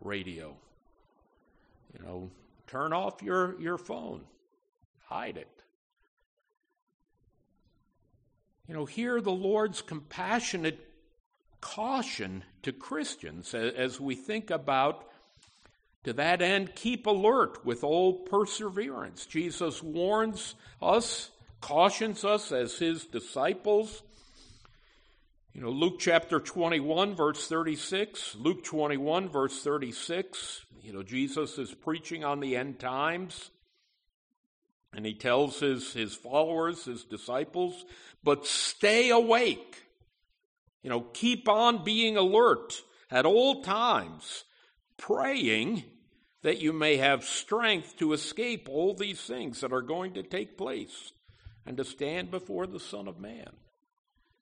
radio. 0.00 0.54
You 1.92 2.06
know, 2.06 2.30
turn 2.66 2.92
off 2.92 3.22
your, 3.22 3.60
your 3.60 3.78
phone, 3.78 4.22
hide 5.06 5.36
it. 5.36 5.57
You 8.68 8.74
know, 8.74 8.84
hear 8.84 9.22
the 9.22 9.32
Lord's 9.32 9.80
compassionate 9.80 10.78
caution 11.62 12.44
to 12.62 12.72
Christians 12.72 13.54
as 13.54 13.98
we 13.98 14.14
think 14.14 14.50
about 14.50 15.08
to 16.04 16.12
that 16.12 16.42
end, 16.42 16.74
keep 16.74 17.06
alert 17.06 17.64
with 17.64 17.82
all 17.82 18.12
perseverance. 18.12 19.26
Jesus 19.26 19.82
warns 19.82 20.54
us, 20.80 21.30
cautions 21.60 22.24
us 22.24 22.52
as 22.52 22.78
his 22.78 23.04
disciples. 23.06 24.02
You 25.54 25.62
know, 25.62 25.70
Luke 25.70 25.98
chapter 25.98 26.38
21, 26.38 27.16
verse 27.16 27.48
36, 27.48 28.36
Luke 28.38 28.62
21, 28.64 29.28
verse 29.28 29.62
36, 29.62 30.66
you 30.82 30.92
know, 30.92 31.02
Jesus 31.02 31.58
is 31.58 31.74
preaching 31.74 32.22
on 32.22 32.40
the 32.40 32.54
end 32.54 32.78
times. 32.78 33.50
And 34.92 35.04
he 35.04 35.14
tells 35.14 35.60
his, 35.60 35.92
his 35.92 36.14
followers, 36.14 36.84
his 36.84 37.04
disciples, 37.04 37.84
but 38.24 38.46
stay 38.46 39.10
awake. 39.10 39.82
You 40.82 40.90
know, 40.90 41.00
keep 41.00 41.48
on 41.48 41.84
being 41.84 42.16
alert 42.16 42.80
at 43.10 43.26
all 43.26 43.62
times, 43.62 44.44
praying 44.96 45.84
that 46.42 46.60
you 46.60 46.72
may 46.72 46.96
have 46.96 47.24
strength 47.24 47.96
to 47.98 48.12
escape 48.12 48.68
all 48.68 48.94
these 48.94 49.20
things 49.20 49.60
that 49.60 49.72
are 49.72 49.82
going 49.82 50.14
to 50.14 50.22
take 50.22 50.56
place 50.56 51.12
and 51.66 51.76
to 51.76 51.84
stand 51.84 52.30
before 52.30 52.66
the 52.66 52.80
Son 52.80 53.08
of 53.08 53.18
Man. 53.18 53.50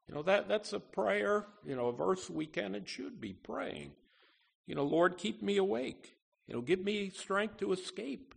You 0.09 0.15
know, 0.15 0.23
that, 0.23 0.47
that's 0.47 0.73
a 0.73 0.79
prayer, 0.79 1.47
you 1.65 1.75
know, 1.75 1.89
a 1.89 1.93
verse 1.93 2.31
we 2.31 2.47
can 2.47 2.77
and 2.77 2.89
should 2.89 3.21
be 3.21 3.33
praying. 3.33 3.93
You 4.67 4.77
know, 4.77 4.85
Lord, 4.85 5.19
keep 5.19 5.43
me 5.43 5.57
awake. 5.57 6.15
You 6.47 6.55
know, 6.55 6.61
give 6.61 6.81
me 6.81 7.11
strength 7.11 7.57
to 7.59 7.73
escape 7.73 8.36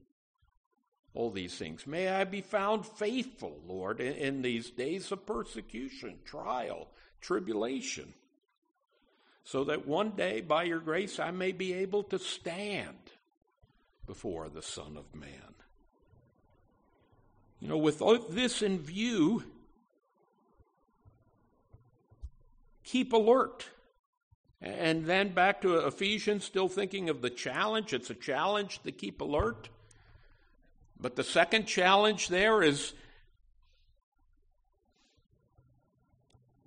all 1.20 1.30
these 1.30 1.56
things. 1.56 1.86
May 1.86 2.08
I 2.08 2.24
be 2.24 2.40
found 2.40 2.86
faithful, 2.86 3.60
Lord, 3.68 4.00
in, 4.00 4.14
in 4.14 4.42
these 4.42 4.70
days 4.70 5.12
of 5.12 5.26
persecution, 5.26 6.16
trial, 6.24 6.88
tribulation, 7.20 8.14
so 9.44 9.66
that 9.66 9.86
one 9.86 10.12
day, 10.12 10.40
by 10.40 10.64
your 10.64 10.80
grace, 10.80 11.20
I 11.20 11.32
may 11.32 11.52
be 11.52 11.74
able 11.74 12.04
to 12.04 12.20
stand 12.20 12.96
before 14.08 14.48
the 14.48 14.62
Son 14.62 14.96
of 14.96 15.14
Man. 15.14 15.54
You 17.60 17.68
know, 17.68 17.78
with 17.78 18.02
this 18.30 18.62
in 18.62 18.80
view, 18.80 19.44
keep 22.86 23.12
alert. 23.12 23.68
And 24.62 25.06
then 25.06 25.34
back 25.34 25.62
to 25.62 25.86
Ephesians, 25.86 26.46
still 26.46 26.70
thinking 26.70 27.10
of 27.10 27.22
the 27.22 27.30
challenge. 27.30 27.92
It's 27.94 28.10
a 28.10 28.16
challenge 28.16 28.82
to 28.84 28.94
keep 28.94 29.20
alert. 29.20 29.68
But 31.00 31.16
the 31.16 31.24
second 31.24 31.66
challenge 31.66 32.28
there 32.28 32.62
is 32.62 32.94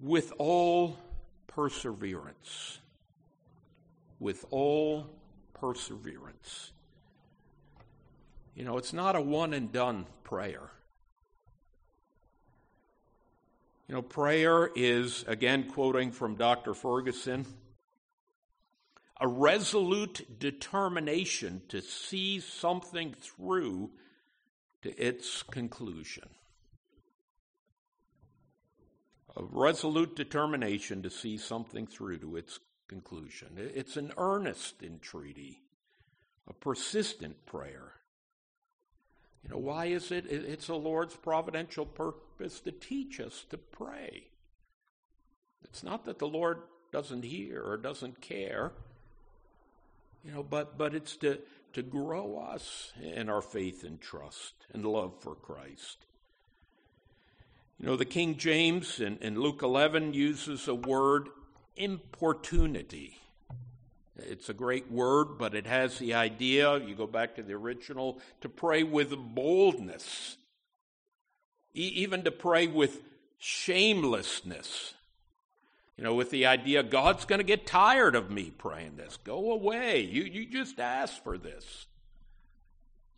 with 0.01 0.33
all 0.39 0.99
perseverance. 1.47 2.79
With 4.19 4.45
all 4.51 5.07
perseverance. 5.55 6.73
You 8.55 8.65
know, 8.65 8.79
it's 8.79 8.93
not 8.93 9.17
a 9.17 9.21
one 9.21 9.53
and 9.53 9.73
done 9.73 10.07
prayer. 10.25 10.71
You 13.89 13.97
know, 13.97 14.03
prayer 14.03 14.71
is, 14.75 15.25
again, 15.27 15.65
quoting 15.65 16.13
from 16.13 16.37
Dr. 16.37 16.73
Ferguson, 16.73 17.45
a 19.21 19.29
resolute 19.29 20.39
determination 20.39 21.63
to 21.69 21.83
see 21.83 22.41
something 22.41 23.15
through 23.21 23.91
to 24.83 24.91
its 24.91 25.43
conclusion. 25.43 26.29
A 29.37 29.43
resolute 29.43 30.15
determination 30.15 31.03
to 31.03 31.11
see 31.11 31.39
something 31.39 31.87
through 31.87 32.19
to 32.19 32.37
its 32.37 32.59
conclusion. 32.89 33.49
It's 33.57 33.97
an 33.97 34.13
earnest 34.19 34.83
entreaty, 34.83 35.63
a 36.47 36.53
persistent 36.53 37.47
prayer. 37.47 37.93
You 39.43 39.51
know, 39.51 39.59
why 39.59 39.87
is 39.87 40.13
it? 40.13 40.27
It's 40.31 40.67
the 40.67 40.75
Lord's 40.75 41.17
providential 41.17 41.87
purpose 41.87 42.61
to 42.61 42.73
teach 42.73 43.19
us 43.21 43.47
to 43.51 43.57
pray. 43.59 44.25
It's 45.65 45.83
not 45.83 46.05
that 46.05 46.19
the 46.19 46.29
Lord 46.29 46.59
doesn't 46.93 47.25
hear 47.25 47.63
or 47.63 47.77
doesn't 47.77 48.21
care, 48.21 48.73
you 50.23 50.33
know, 50.33 50.43
but, 50.43 50.77
but 50.77 50.95
it's 50.95 51.17
to, 51.19 51.39
to 51.75 51.83
grow 51.83 52.39
us 52.39 52.93
in 53.01 53.29
our 53.29 53.43
faith 53.43 53.85
and 53.85 54.01
trust 54.01 54.55
and 54.73 54.85
love 54.85 55.15
for 55.21 55.35
Christ. 55.35 56.07
You 57.79 57.87
know, 57.87 57.97
the 57.97 58.05
King 58.05 58.37
James 58.37 59.01
in, 59.01 59.19
in 59.19 59.41
Luke 59.41 59.63
11 59.63 60.15
uses 60.15 60.69
a 60.69 60.75
word 60.75 61.29
importunity. 61.77 63.19
It's 64.17 64.49
a 64.49 64.55
great 64.55 64.91
word, 64.91 65.39
but 65.39 65.55
it 65.55 65.67
has 65.67 65.99
the 65.99 66.15
idea, 66.15 66.79
you 66.79 66.95
go 66.95 67.07
back 67.07 67.37
to 67.37 67.43
the 67.43 67.55
original, 67.55 68.21
to 68.43 68.49
pray 68.49 68.83
with 68.83 69.17
boldness, 69.17 70.37
e- 71.75 71.93
even 71.97 72.23
to 72.25 72.31
pray 72.31 72.67
with 72.67 73.01
shamelessness. 73.39 74.95
You 75.97 76.05
know, 76.05 76.15
with 76.15 76.31
the 76.31 76.47
idea 76.47 76.83
God's 76.83 77.25
going 77.25 77.41
to 77.41 77.45
get 77.45 77.67
tired 77.67 78.15
of 78.15 78.31
me 78.31 78.51
praying 78.51 78.97
this. 78.97 79.19
Go 79.25 79.53
away. 79.53 80.01
You, 80.01 80.25
you 80.25 80.47
just 80.47 80.81
asked 80.81 81.23
for 81.23 81.37
this. 81.37 81.87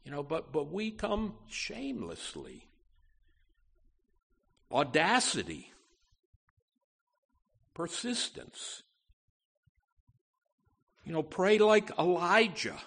You 0.04 0.10
know, 0.10 0.22
but, 0.22 0.52
but 0.52 0.72
we 0.72 0.90
come 0.90 1.34
shamelessly. 1.48 2.66
Audacity. 4.70 5.72
Persistence. 7.74 8.82
You 11.04 11.12
know, 11.12 11.22
pray 11.22 11.58
like 11.58 11.90
Elijah. 11.98 12.78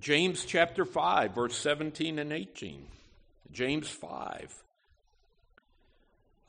James 0.00 0.44
chapter 0.44 0.84
5, 0.84 1.34
verse 1.34 1.56
17 1.56 2.18
and 2.18 2.32
18. 2.32 2.86
James 3.50 3.88
5. 3.88 4.62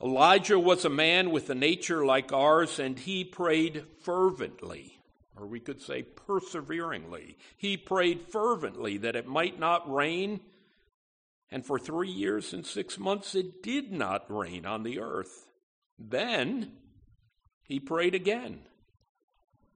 Elijah 0.02 0.58
was 0.58 0.84
a 0.84 0.90
man 0.90 1.30
with 1.30 1.50
a 1.50 1.54
nature 1.54 2.04
like 2.04 2.32
ours, 2.32 2.78
and 2.78 2.98
he 2.98 3.22
prayed 3.22 3.84
fervently, 4.02 4.98
or 5.36 5.46
we 5.46 5.60
could 5.60 5.82
say 5.82 6.02
perseveringly. 6.02 7.36
He 7.56 7.76
prayed 7.76 8.22
fervently 8.22 8.96
that 8.98 9.16
it 9.16 9.26
might 9.26 9.58
not 9.58 9.92
rain, 9.92 10.40
and 11.50 11.66
for 11.66 11.78
three 11.78 12.08
years 12.08 12.54
and 12.54 12.64
six 12.64 12.98
months 12.98 13.34
it 13.34 13.62
did 13.62 13.92
not 13.92 14.24
rain 14.34 14.64
on 14.64 14.84
the 14.84 15.00
earth. 15.00 15.46
Then 15.98 16.72
he 17.62 17.78
prayed 17.78 18.14
again, 18.14 18.60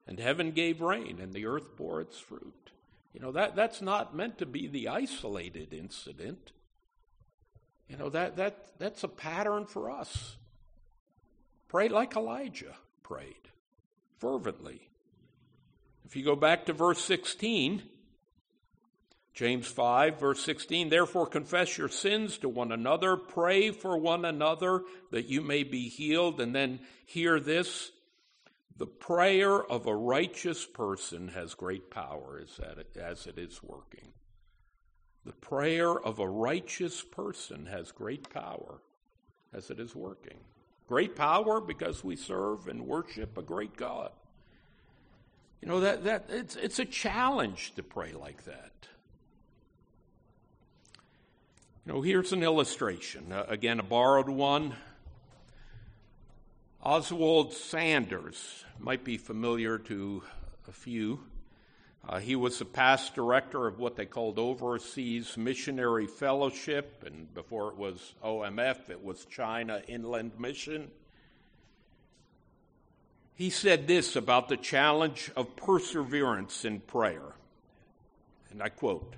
and 0.06 0.18
heaven 0.18 0.52
gave 0.52 0.80
rain, 0.80 1.18
and 1.20 1.34
the 1.34 1.44
earth 1.44 1.76
bore 1.76 2.00
its 2.00 2.18
fruit. 2.18 2.70
You 3.12 3.20
know, 3.20 3.32
that, 3.32 3.54
that's 3.54 3.82
not 3.82 4.16
meant 4.16 4.38
to 4.38 4.46
be 4.46 4.66
the 4.68 4.88
isolated 4.88 5.74
incident. 5.74 6.52
You 7.88 7.96
know, 7.96 8.08
that, 8.10 8.36
that, 8.36 8.70
that's 8.78 9.04
a 9.04 9.08
pattern 9.08 9.66
for 9.66 9.90
us. 9.90 10.36
Pray 11.68 11.88
like 11.88 12.16
Elijah 12.16 12.74
prayed, 13.02 13.48
fervently. 14.18 14.88
If 16.04 16.16
you 16.16 16.24
go 16.24 16.36
back 16.36 16.66
to 16.66 16.72
verse 16.72 17.02
16, 17.04 17.82
James 19.34 19.66
5, 19.66 20.20
verse 20.20 20.40
16, 20.44 20.88
therefore 20.88 21.26
confess 21.26 21.76
your 21.76 21.88
sins 21.88 22.38
to 22.38 22.48
one 22.48 22.72
another, 22.72 23.16
pray 23.16 23.70
for 23.70 23.98
one 23.98 24.24
another 24.24 24.82
that 25.10 25.26
you 25.26 25.40
may 25.40 25.64
be 25.64 25.88
healed, 25.88 26.40
and 26.40 26.54
then 26.54 26.80
hear 27.04 27.40
this 27.40 27.90
the 28.76 28.86
prayer 28.86 29.62
of 29.62 29.86
a 29.86 29.94
righteous 29.94 30.66
person 30.66 31.28
has 31.28 31.54
great 31.54 31.90
power 31.90 32.40
as 33.00 33.26
it 33.26 33.38
is 33.38 33.62
working. 33.62 34.12
The 35.24 35.32
prayer 35.32 35.98
of 35.98 36.18
a 36.18 36.28
righteous 36.28 37.02
person 37.02 37.66
has 37.66 37.92
great 37.92 38.28
power 38.30 38.80
as 39.52 39.70
it 39.70 39.80
is 39.80 39.94
working. 39.94 40.38
Great 40.86 41.16
power 41.16 41.60
because 41.60 42.04
we 42.04 42.16
serve 42.16 42.68
and 42.68 42.86
worship 42.86 43.38
a 43.38 43.42
great 43.42 43.76
God. 43.76 44.10
You 45.62 45.68
know 45.68 45.80
that 45.80 46.04
that 46.04 46.26
it's 46.28 46.56
it's 46.56 46.78
a 46.78 46.84
challenge 46.84 47.72
to 47.76 47.82
pray 47.82 48.12
like 48.12 48.44
that. 48.44 48.72
You 51.86 51.94
know, 51.94 52.02
here's 52.02 52.32
an 52.32 52.42
illustration. 52.42 53.32
Uh, 53.32 53.46
again, 53.48 53.80
a 53.80 53.82
borrowed 53.82 54.28
one. 54.28 54.74
Oswald 56.82 57.54
Sanders 57.54 58.64
might 58.78 59.04
be 59.04 59.16
familiar 59.16 59.78
to 59.78 60.22
a 60.68 60.72
few. 60.72 61.20
Uh, 62.06 62.18
he 62.18 62.36
was 62.36 62.58
the 62.58 62.66
past 62.66 63.14
director 63.14 63.66
of 63.66 63.78
what 63.78 63.96
they 63.96 64.04
called 64.04 64.38
Overseas 64.38 65.38
Missionary 65.38 66.06
Fellowship, 66.06 67.02
and 67.06 67.32
before 67.32 67.70
it 67.70 67.76
was 67.76 68.14
OMF, 68.22 68.90
it 68.90 69.02
was 69.02 69.24
China 69.24 69.80
Inland 69.88 70.32
Mission. 70.38 70.90
He 73.34 73.48
said 73.48 73.86
this 73.86 74.16
about 74.16 74.48
the 74.48 74.58
challenge 74.58 75.30
of 75.34 75.56
perseverance 75.56 76.66
in 76.66 76.80
prayer, 76.80 77.34
and 78.50 78.62
I 78.62 78.68
quote 78.68 79.14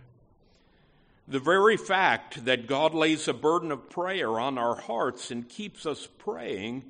The 1.27 1.40
very 1.40 1.77
fact 1.77 2.44
that 2.44 2.68
God 2.68 2.94
lays 2.94 3.27
a 3.27 3.35
burden 3.35 3.72
of 3.72 3.90
prayer 3.90 4.38
on 4.38 4.59
our 4.59 4.77
hearts 4.77 5.33
and 5.33 5.49
keeps 5.49 5.87
us 5.87 6.07
praying 6.18 6.85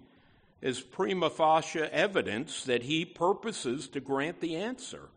is 0.60 0.80
prima 0.80 1.30
facie 1.30 1.80
evidence 1.80 2.64
that 2.64 2.82
He 2.82 3.06
purposes 3.06 3.88
to 3.88 4.00
grant 4.00 4.40
the 4.40 4.56
answer. 4.56 5.08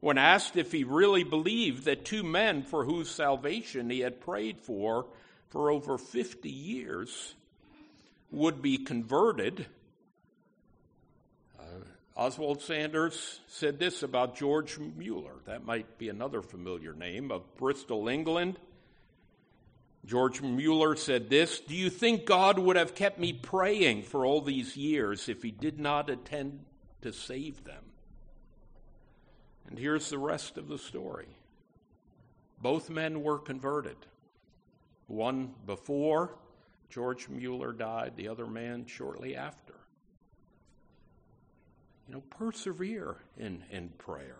When 0.00 0.18
asked 0.18 0.56
if 0.56 0.70
he 0.70 0.84
really 0.84 1.24
believed 1.24 1.84
that 1.84 2.04
two 2.04 2.22
men 2.22 2.62
for 2.62 2.84
whose 2.84 3.10
salvation 3.10 3.90
he 3.90 4.00
had 4.00 4.20
prayed 4.20 4.60
for 4.60 5.06
for 5.48 5.70
over 5.70 5.98
50 5.98 6.48
years 6.48 7.34
would 8.30 8.62
be 8.62 8.78
converted, 8.78 9.66
uh, 11.58 11.62
Oswald 12.14 12.62
Sanders 12.62 13.40
said 13.48 13.80
this 13.80 14.04
about 14.04 14.36
George 14.36 14.78
Mueller. 14.78 15.34
That 15.46 15.64
might 15.64 15.98
be 15.98 16.08
another 16.08 16.42
familiar 16.42 16.92
name 16.92 17.32
of 17.32 17.56
Bristol, 17.56 18.08
England. 18.08 18.58
George 20.06 20.40
Mueller 20.40 20.94
said 20.94 21.28
this 21.28 21.58
Do 21.58 21.74
you 21.74 21.90
think 21.90 22.24
God 22.24 22.58
would 22.58 22.76
have 22.76 22.94
kept 22.94 23.18
me 23.18 23.32
praying 23.32 24.04
for 24.04 24.24
all 24.24 24.42
these 24.42 24.76
years 24.76 25.28
if 25.28 25.42
he 25.42 25.50
did 25.50 25.80
not 25.80 26.08
intend 26.08 26.60
to 27.02 27.12
save 27.12 27.64
them? 27.64 27.87
And 29.68 29.78
here's 29.78 30.10
the 30.10 30.18
rest 30.18 30.56
of 30.56 30.68
the 30.68 30.78
story 30.78 31.28
both 32.60 32.90
men 32.90 33.22
were 33.22 33.38
converted. 33.38 33.96
One 35.06 35.54
before 35.66 36.34
George 36.90 37.28
Mueller 37.28 37.72
died, 37.72 38.14
the 38.16 38.28
other 38.28 38.46
man 38.46 38.86
shortly 38.86 39.36
after. 39.36 39.74
You 42.08 42.14
know, 42.14 42.22
persevere 42.30 43.16
in, 43.36 43.62
in 43.70 43.90
prayer. 43.90 44.38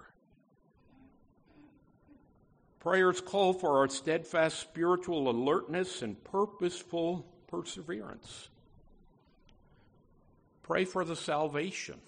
Prayers 2.80 3.20
call 3.20 3.52
for 3.52 3.78
our 3.78 3.88
steadfast 3.88 4.58
spiritual 4.58 5.28
alertness 5.28 6.02
and 6.02 6.22
purposeful 6.24 7.26
perseverance. 7.48 8.48
Pray 10.62 10.84
for 10.84 11.04
the 11.04 11.16
salvation 11.16 12.00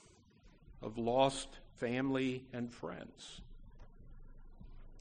of 0.83 0.97
lost 0.97 1.49
family, 1.81 2.45
and 2.53 2.73
friends. 2.73 3.41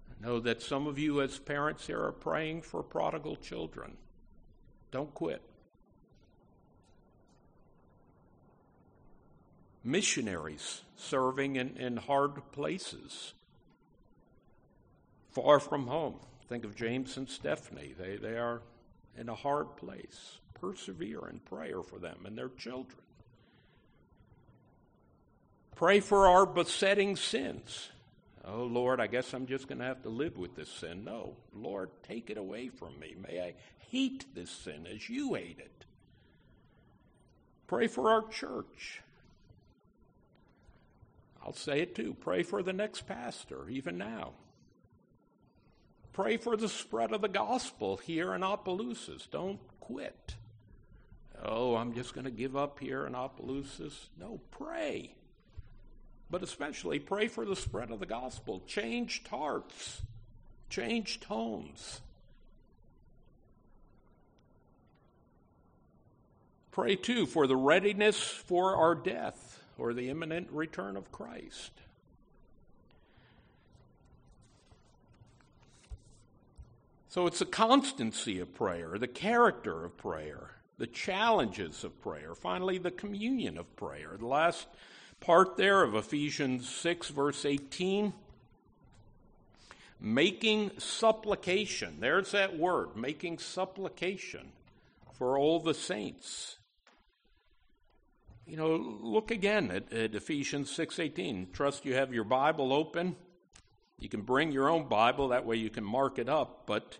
I 0.09 0.25
know 0.25 0.39
that 0.39 0.61
some 0.61 0.87
of 0.87 0.97
you, 0.97 1.21
as 1.21 1.37
parents 1.37 1.85
here, 1.85 2.01
are 2.01 2.13
praying 2.13 2.61
for 2.61 2.81
prodigal 2.81 3.35
children. 3.35 3.97
Don't 4.91 5.13
quit. 5.13 5.41
Missionaries 9.83 10.81
serving 10.95 11.57
in, 11.57 11.77
in 11.77 11.97
hard 11.97 12.51
places, 12.51 13.33
far 15.31 15.59
from 15.59 15.87
home. 15.87 16.15
Think 16.47 16.63
of 16.63 16.75
James 16.75 17.17
and 17.17 17.29
Stephanie. 17.29 17.93
They, 17.97 18.15
they 18.15 18.37
are 18.37 18.61
in 19.17 19.29
a 19.29 19.35
hard 19.35 19.75
place. 19.77 20.39
Persevere 20.59 21.29
in 21.29 21.39
prayer 21.39 21.81
for 21.81 21.99
them 21.99 22.19
and 22.25 22.37
their 22.37 22.49
children. 22.49 22.99
Pray 25.79 26.01
for 26.01 26.27
our 26.27 26.45
besetting 26.45 27.15
sins. 27.15 27.87
Oh, 28.43 28.63
Lord, 28.63 28.99
I 28.99 29.07
guess 29.07 29.33
I'm 29.33 29.45
just 29.45 29.69
going 29.69 29.79
to 29.79 29.85
have 29.85 30.03
to 30.03 30.09
live 30.09 30.37
with 30.37 30.53
this 30.53 30.67
sin. 30.67 31.05
No, 31.05 31.37
Lord, 31.53 31.89
take 32.03 32.29
it 32.29 32.37
away 32.37 32.67
from 32.67 32.99
me. 32.99 33.15
May 33.25 33.41
I 33.41 33.53
hate 33.89 34.25
this 34.35 34.51
sin 34.51 34.85
as 34.93 35.09
you 35.09 35.35
hate 35.35 35.57
it. 35.57 35.85
Pray 37.65 37.87
for 37.87 38.11
our 38.11 38.27
church. 38.27 39.01
I'll 41.45 41.53
say 41.53 41.79
it 41.79 41.95
too. 41.95 42.13
Pray 42.19 42.43
for 42.43 42.61
the 42.61 42.73
next 42.73 43.07
pastor, 43.07 43.69
even 43.69 43.97
now. 43.97 44.33
Pray 46.11 46.35
for 46.35 46.57
the 46.57 46.67
spread 46.67 47.13
of 47.13 47.21
the 47.21 47.29
gospel 47.29 47.95
here 47.95 48.33
in 48.33 48.43
Opelousas. 48.43 49.29
Don't 49.31 49.61
quit. 49.79 50.35
Oh, 51.41 51.77
I'm 51.77 51.93
just 51.93 52.13
going 52.13 52.25
to 52.25 52.31
give 52.31 52.57
up 52.57 52.79
here 52.79 53.07
in 53.07 53.15
Opelousas. 53.15 54.09
No, 54.19 54.41
pray 54.51 55.15
but 56.29 56.43
especially 56.43 56.99
pray 56.99 57.27
for 57.27 57.45
the 57.45 57.55
spread 57.55 57.91
of 57.91 57.99
the 57.99 58.05
gospel. 58.05 58.61
Changed 58.67 59.27
hearts, 59.27 60.01
changed 60.69 61.23
homes. 61.25 62.01
Pray 66.71 66.95
too 66.95 67.25
for 67.25 67.47
the 67.47 67.55
readiness 67.55 68.21
for 68.21 68.75
our 68.75 68.95
death 68.95 69.61
or 69.77 69.93
the 69.93 70.09
imminent 70.09 70.49
return 70.51 70.95
of 70.95 71.11
Christ. 71.11 71.71
So 77.09 77.25
it's 77.25 77.39
the 77.39 77.45
constancy 77.45 78.39
of 78.39 78.53
prayer, 78.53 78.99
the 78.99 79.07
character 79.07 79.83
of 79.83 79.97
prayer, 79.97 80.51
the 80.77 80.85
challenges 80.85 81.83
of 81.83 81.99
prayer, 82.01 82.35
finally, 82.35 82.77
the 82.77 82.91
communion 82.91 83.57
of 83.57 83.75
prayer. 83.75 84.15
The 84.17 84.27
last 84.27 84.67
part 85.19 85.57
there 85.57 85.83
of 85.83 85.95
Ephesians 85.95 86.69
6, 86.69 87.09
verse 87.09 87.45
18. 87.45 88.13
Making 90.01 90.71
supplication. 90.77 91.97
There's 91.99 92.31
that 92.31 92.57
word, 92.57 92.95
making 92.95 93.39
supplication 93.39 94.51
for 95.13 95.37
all 95.37 95.59
the 95.59 95.73
saints. 95.73 96.57
You 98.47 98.57
know, 98.57 98.75
look 98.75 99.29
again 99.29 99.69
at, 99.69 99.93
at 99.93 100.15
Ephesians 100.15 100.71
6:18. 100.75 101.51
Trust 101.51 101.85
you 101.85 101.93
have 101.93 102.13
your 102.13 102.23
Bible 102.23 102.73
open. 102.73 103.15
You 103.99 104.09
can 104.09 104.21
bring 104.21 104.51
your 104.51 104.69
own 104.69 104.87
Bible, 104.87 105.27
that 105.27 105.45
way 105.45 105.57
you 105.57 105.69
can 105.69 105.83
mark 105.83 106.17
it 106.17 106.29
up, 106.29 106.63
but 106.65 106.97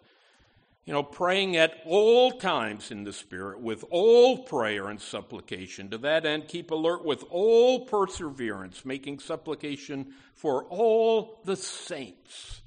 you 0.90 0.96
know, 0.96 1.04
praying 1.04 1.56
at 1.56 1.76
all 1.86 2.32
times 2.32 2.90
in 2.90 3.04
the 3.04 3.14
Spirit 3.14 3.60
with 3.60 3.86
all 3.92 4.40
prayer 4.40 4.88
and 4.88 5.00
supplication. 5.00 5.92
To 5.92 6.00
that 6.00 6.26
end, 6.26 6.48
keep 6.48 6.72
alert 6.72 7.06
with 7.06 7.24
all 7.30 7.86
perseverance, 7.86 8.84
making 8.84 9.20
supplication 9.20 10.16
for 10.34 10.64
all 10.64 11.42
the 11.46 11.56
saints. 11.56 12.62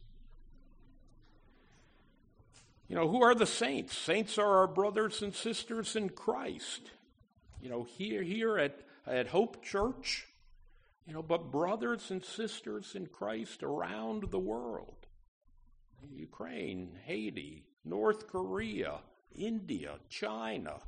You 2.86 2.94
know, 2.94 3.08
who 3.08 3.24
are 3.24 3.34
the 3.34 3.44
saints? 3.44 3.98
Saints 3.98 4.38
are 4.38 4.58
our 4.58 4.68
brothers 4.68 5.20
and 5.20 5.34
sisters 5.34 5.96
in 5.96 6.08
Christ. 6.08 6.92
You 7.60 7.70
know, 7.70 7.82
here, 7.82 8.22
here 8.22 8.56
at, 8.56 8.82
at 9.04 9.26
Hope 9.26 9.64
Church, 9.64 10.28
you 11.08 11.12
know, 11.12 11.24
but 11.24 11.50
brothers 11.50 12.12
and 12.12 12.24
sisters 12.24 12.94
in 12.94 13.08
Christ 13.08 13.64
around 13.64 14.30
the 14.30 14.38
world. 14.38 15.08
Ukraine, 16.14 16.96
Haiti, 17.04 17.64
North 17.84 18.28
Korea, 18.28 18.98
India, 19.34 19.96
China, 20.08 20.78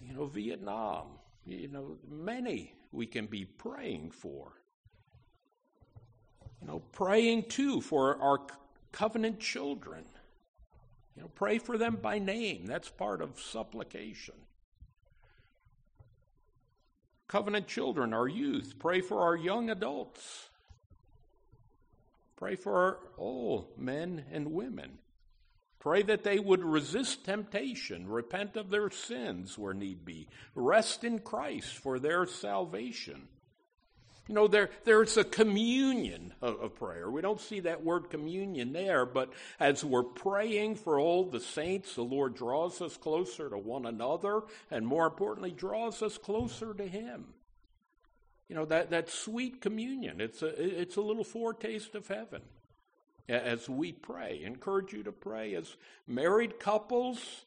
you 0.00 0.12
know, 0.12 0.26
Vietnam, 0.26 1.06
you 1.46 1.68
know, 1.68 1.96
many 2.08 2.72
we 2.92 3.06
can 3.06 3.26
be 3.26 3.44
praying 3.44 4.10
for. 4.10 4.52
You 6.60 6.68
know, 6.68 6.78
praying 6.92 7.44
too 7.44 7.80
for 7.80 8.20
our 8.20 8.40
covenant 8.92 9.38
children. 9.40 10.04
You 11.14 11.22
know, 11.22 11.28
pray 11.34 11.58
for 11.58 11.78
them 11.78 11.98
by 12.02 12.18
name. 12.18 12.66
That's 12.66 12.88
part 12.88 13.22
of 13.22 13.40
supplication. 13.40 14.34
Covenant 17.28 17.66
children, 17.66 18.12
our 18.12 18.28
youth. 18.28 18.74
Pray 18.78 19.00
for 19.00 19.22
our 19.22 19.36
young 19.36 19.70
adults. 19.70 20.48
Pray 22.36 22.54
for 22.54 22.98
all 23.16 23.70
men 23.76 24.24
and 24.30 24.52
women. 24.52 24.98
Pray 25.86 26.02
that 26.02 26.24
they 26.24 26.40
would 26.40 26.64
resist 26.64 27.24
temptation, 27.24 28.08
repent 28.08 28.56
of 28.56 28.70
their 28.70 28.90
sins 28.90 29.56
where 29.56 29.72
need 29.72 30.04
be, 30.04 30.26
rest 30.56 31.04
in 31.04 31.20
Christ 31.20 31.68
for 31.76 32.00
their 32.00 32.26
salvation. 32.26 33.28
You 34.26 34.34
know, 34.34 34.48
there, 34.48 34.70
there's 34.82 35.16
a 35.16 35.22
communion 35.22 36.34
of, 36.42 36.58
of, 36.58 36.74
prayer. 36.74 37.08
We 37.08 37.22
don't 37.22 37.40
see 37.40 37.60
that 37.60 37.84
word 37.84 38.10
communion 38.10 38.72
there, 38.72 39.06
but 39.06 39.32
as 39.60 39.84
we're 39.84 40.02
praying 40.02 40.74
for 40.74 40.98
all 40.98 41.24
the 41.24 41.38
saints, 41.38 41.94
the 41.94 42.02
Lord 42.02 42.34
draws 42.34 42.82
us 42.82 42.96
closer 42.96 43.48
to 43.48 43.56
one 43.56 43.86
another, 43.86 44.42
and 44.72 44.84
more 44.84 45.06
importantly, 45.06 45.52
draws 45.52 46.02
us 46.02 46.18
closer 46.18 46.74
to 46.74 46.88
Him. 46.88 47.26
You 48.48 48.56
know, 48.56 48.64
that, 48.64 48.90
that 48.90 49.08
sweet 49.08 49.60
communion, 49.60 50.20
it's 50.20 50.42
a, 50.42 50.80
it's 50.80 50.96
a 50.96 51.00
little 51.00 51.22
foretaste 51.22 51.94
of 51.94 52.08
heaven 52.08 52.42
as 53.28 53.68
we 53.68 53.92
pray. 53.92 54.42
encourage 54.44 54.92
you 54.92 55.02
to 55.02 55.12
pray 55.12 55.54
as 55.54 55.76
married 56.06 56.60
couples, 56.60 57.44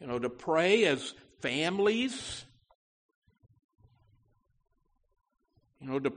you 0.00 0.06
know, 0.06 0.18
to 0.18 0.30
pray 0.30 0.84
as 0.84 1.14
families. 1.40 2.44
You 5.80 5.88
know, 5.88 5.98
to, 6.00 6.12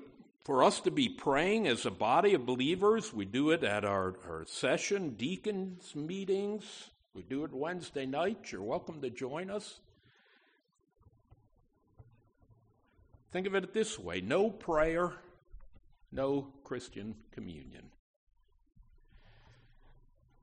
for 0.46 0.64
us 0.64 0.80
to 0.82 0.92
be 0.92 1.10
praying 1.10 1.68
as 1.68 1.86
a 1.86 1.92
body 1.92 2.34
of 2.34 2.46
believers, 2.46 3.14
we 3.14 3.26
do 3.26 3.52
it 3.52 3.64
at 3.64 3.84
our, 3.86 4.16
our 4.28 4.46
session, 4.48 5.12
deacons 5.12 5.94
meetings. 5.96 6.90
We 7.14 7.24
do 7.24 7.44
it 7.44 7.54
Wednesday 7.54 8.06
night. 8.06 8.52
You're 8.52 8.64
welcome 8.64 9.02
to 9.02 9.10
join 9.10 9.50
us. 9.50 9.80
Think 13.32 13.46
of 13.46 13.56
it 13.56 13.74
this 13.74 14.00
way 14.00 14.22
no 14.22 14.50
prayer, 14.50 15.14
no 16.12 16.48
Christian 16.64 17.16
communion. 17.32 17.92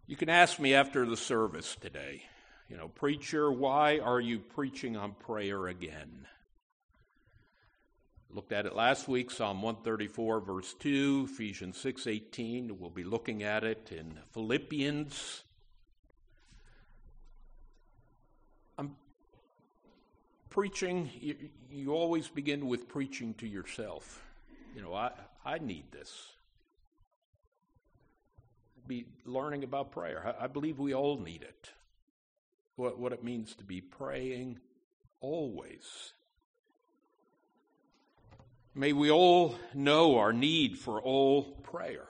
You 0.06 0.16
can 0.16 0.28
ask 0.28 0.60
me 0.60 0.74
after 0.74 1.06
the 1.06 1.16
service 1.16 1.76
today, 1.80 2.24
you 2.68 2.76
know, 2.76 2.88
preacher, 2.88 3.50
why 3.50 4.00
are 4.00 4.20
you 4.20 4.38
preaching 4.38 4.98
on 4.98 5.12
prayer 5.12 5.66
again? 5.66 6.26
Looked 8.28 8.52
at 8.52 8.66
it 8.66 8.74
last 8.74 9.08
week, 9.08 9.30
Psalm 9.30 9.62
134, 9.62 10.40
verse 10.40 10.74
2, 10.74 11.28
Ephesians 11.30 11.78
6, 11.78 12.06
18. 12.06 12.78
We'll 12.78 12.90
be 12.90 13.04
looking 13.04 13.44
at 13.44 13.64
it 13.64 13.92
in 13.92 14.18
Philippians. 14.32 15.42
I'm 18.76 18.96
preaching, 20.50 21.08
you, 21.18 21.36
you 21.70 21.94
always 21.94 22.28
begin 22.28 22.66
with 22.66 22.88
preaching 22.88 23.32
to 23.34 23.46
yourself. 23.46 24.22
You 24.76 24.82
know, 24.82 24.92
I, 24.92 25.12
I 25.46 25.58
need 25.58 25.90
this 25.92 26.33
be 28.86 29.06
learning 29.24 29.64
about 29.64 29.92
prayer. 29.92 30.34
I, 30.40 30.46
believe 30.46 30.78
we 30.78 30.94
all 30.94 31.18
need 31.18 31.42
it. 31.42 31.70
What, 32.76 32.98
what 32.98 33.12
it 33.12 33.24
means 33.24 33.54
to 33.56 33.64
be 33.64 33.80
praying 33.80 34.58
always. 35.20 36.12
May 38.74 38.92
we 38.92 39.10
all 39.10 39.54
know 39.72 40.18
our 40.18 40.32
need 40.32 40.78
for 40.78 41.00
all 41.00 41.44
prayer. 41.44 42.06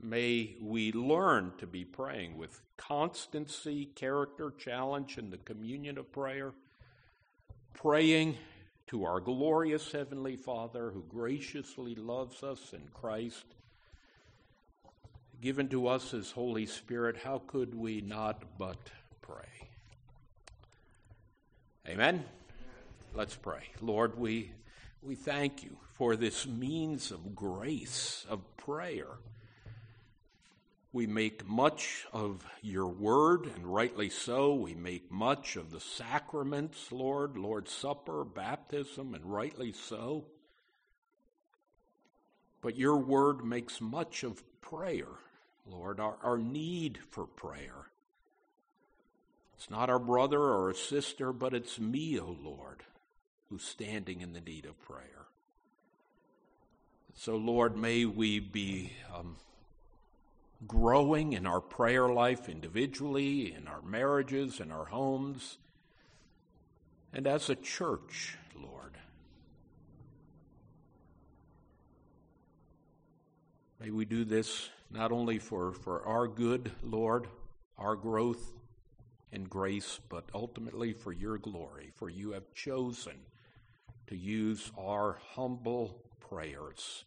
May 0.00 0.56
we 0.60 0.92
learn 0.92 1.52
to 1.58 1.66
be 1.66 1.84
praying 1.84 2.36
with 2.36 2.60
constancy, 2.76 3.86
character, 3.86 4.52
challenge, 4.56 5.18
and 5.18 5.32
the 5.32 5.38
communion 5.38 5.98
of 5.98 6.12
prayer, 6.12 6.52
praying 7.74 8.36
to 8.88 9.04
our 9.04 9.20
glorious 9.20 9.92
Heavenly 9.92 10.36
Father 10.36 10.90
who 10.90 11.02
graciously 11.08 11.94
loves 11.94 12.42
us 12.42 12.72
in 12.72 12.82
Christ 12.94 13.44
given 15.40 15.68
to 15.68 15.86
us 15.88 16.14
as 16.14 16.30
Holy 16.30 16.66
Spirit, 16.66 17.16
how 17.16 17.42
could 17.46 17.74
we 17.74 18.00
not 18.00 18.42
but 18.58 18.78
pray? 19.22 19.68
Amen? 21.86 22.24
Let's 23.14 23.36
pray. 23.36 23.62
Lord, 23.80 24.18
we, 24.18 24.52
we 25.02 25.14
thank 25.14 25.62
you 25.62 25.76
for 25.94 26.16
this 26.16 26.46
means 26.46 27.10
of 27.10 27.34
grace, 27.34 28.26
of 28.28 28.40
prayer. 28.56 29.08
We 30.92 31.06
make 31.06 31.46
much 31.46 32.06
of 32.12 32.44
your 32.62 32.88
word, 32.88 33.46
and 33.54 33.66
rightly 33.66 34.10
so. 34.10 34.54
We 34.54 34.74
make 34.74 35.10
much 35.10 35.56
of 35.56 35.70
the 35.70 35.80
sacraments, 35.80 36.90
Lord, 36.90 37.36
Lord's 37.36 37.72
Supper, 37.72 38.24
baptism, 38.24 39.14
and 39.14 39.24
rightly 39.24 39.72
so. 39.72 40.24
But 42.60 42.76
your 42.76 42.96
word 42.96 43.44
makes 43.44 43.80
much 43.80 44.24
of 44.24 44.42
prayer. 44.60 45.06
Lord, 45.70 46.00
our, 46.00 46.16
our 46.22 46.38
need 46.38 46.98
for 47.10 47.26
prayer. 47.26 47.88
It's 49.56 49.70
not 49.70 49.90
our 49.90 49.98
brother 49.98 50.40
or 50.40 50.70
a 50.70 50.74
sister, 50.74 51.32
but 51.32 51.52
it's 51.52 51.78
me, 51.78 52.18
O 52.18 52.24
oh 52.24 52.36
Lord, 52.42 52.84
who's 53.50 53.64
standing 53.64 54.20
in 54.20 54.32
the 54.32 54.40
need 54.40 54.66
of 54.66 54.80
prayer. 54.82 55.26
So, 57.14 57.36
Lord, 57.36 57.76
may 57.76 58.04
we 58.04 58.38
be 58.38 58.92
um, 59.12 59.36
growing 60.66 61.32
in 61.32 61.46
our 61.46 61.60
prayer 61.60 62.08
life 62.08 62.48
individually, 62.48 63.52
in 63.52 63.66
our 63.66 63.82
marriages, 63.82 64.60
in 64.60 64.70
our 64.70 64.84
homes, 64.84 65.58
and 67.12 67.26
as 67.26 67.50
a 67.50 67.56
church, 67.56 68.36
Lord. 68.54 68.96
May 73.80 73.90
we 73.90 74.04
do 74.04 74.24
this 74.24 74.68
not 74.90 75.12
only 75.12 75.38
for, 75.38 75.72
for 75.72 76.04
our 76.06 76.26
good, 76.26 76.70
Lord, 76.82 77.28
our 77.76 77.96
growth 77.96 78.52
and 79.32 79.48
grace, 79.48 80.00
but 80.08 80.24
ultimately 80.34 80.92
for 80.92 81.12
your 81.12 81.38
glory, 81.38 81.92
for 81.94 82.08
you 82.08 82.32
have 82.32 82.52
chosen 82.54 83.14
to 84.06 84.16
use 84.16 84.72
our 84.78 85.18
humble 85.34 86.02
prayers 86.20 87.04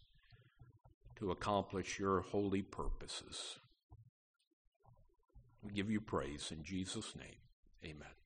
to 1.16 1.30
accomplish 1.30 1.98
your 1.98 2.20
holy 2.20 2.62
purposes. 2.62 3.58
We 5.62 5.72
give 5.72 5.90
you 5.90 6.00
praise 6.00 6.52
in 6.52 6.62
Jesus' 6.64 7.14
name. 7.16 7.36
Amen. 7.84 8.21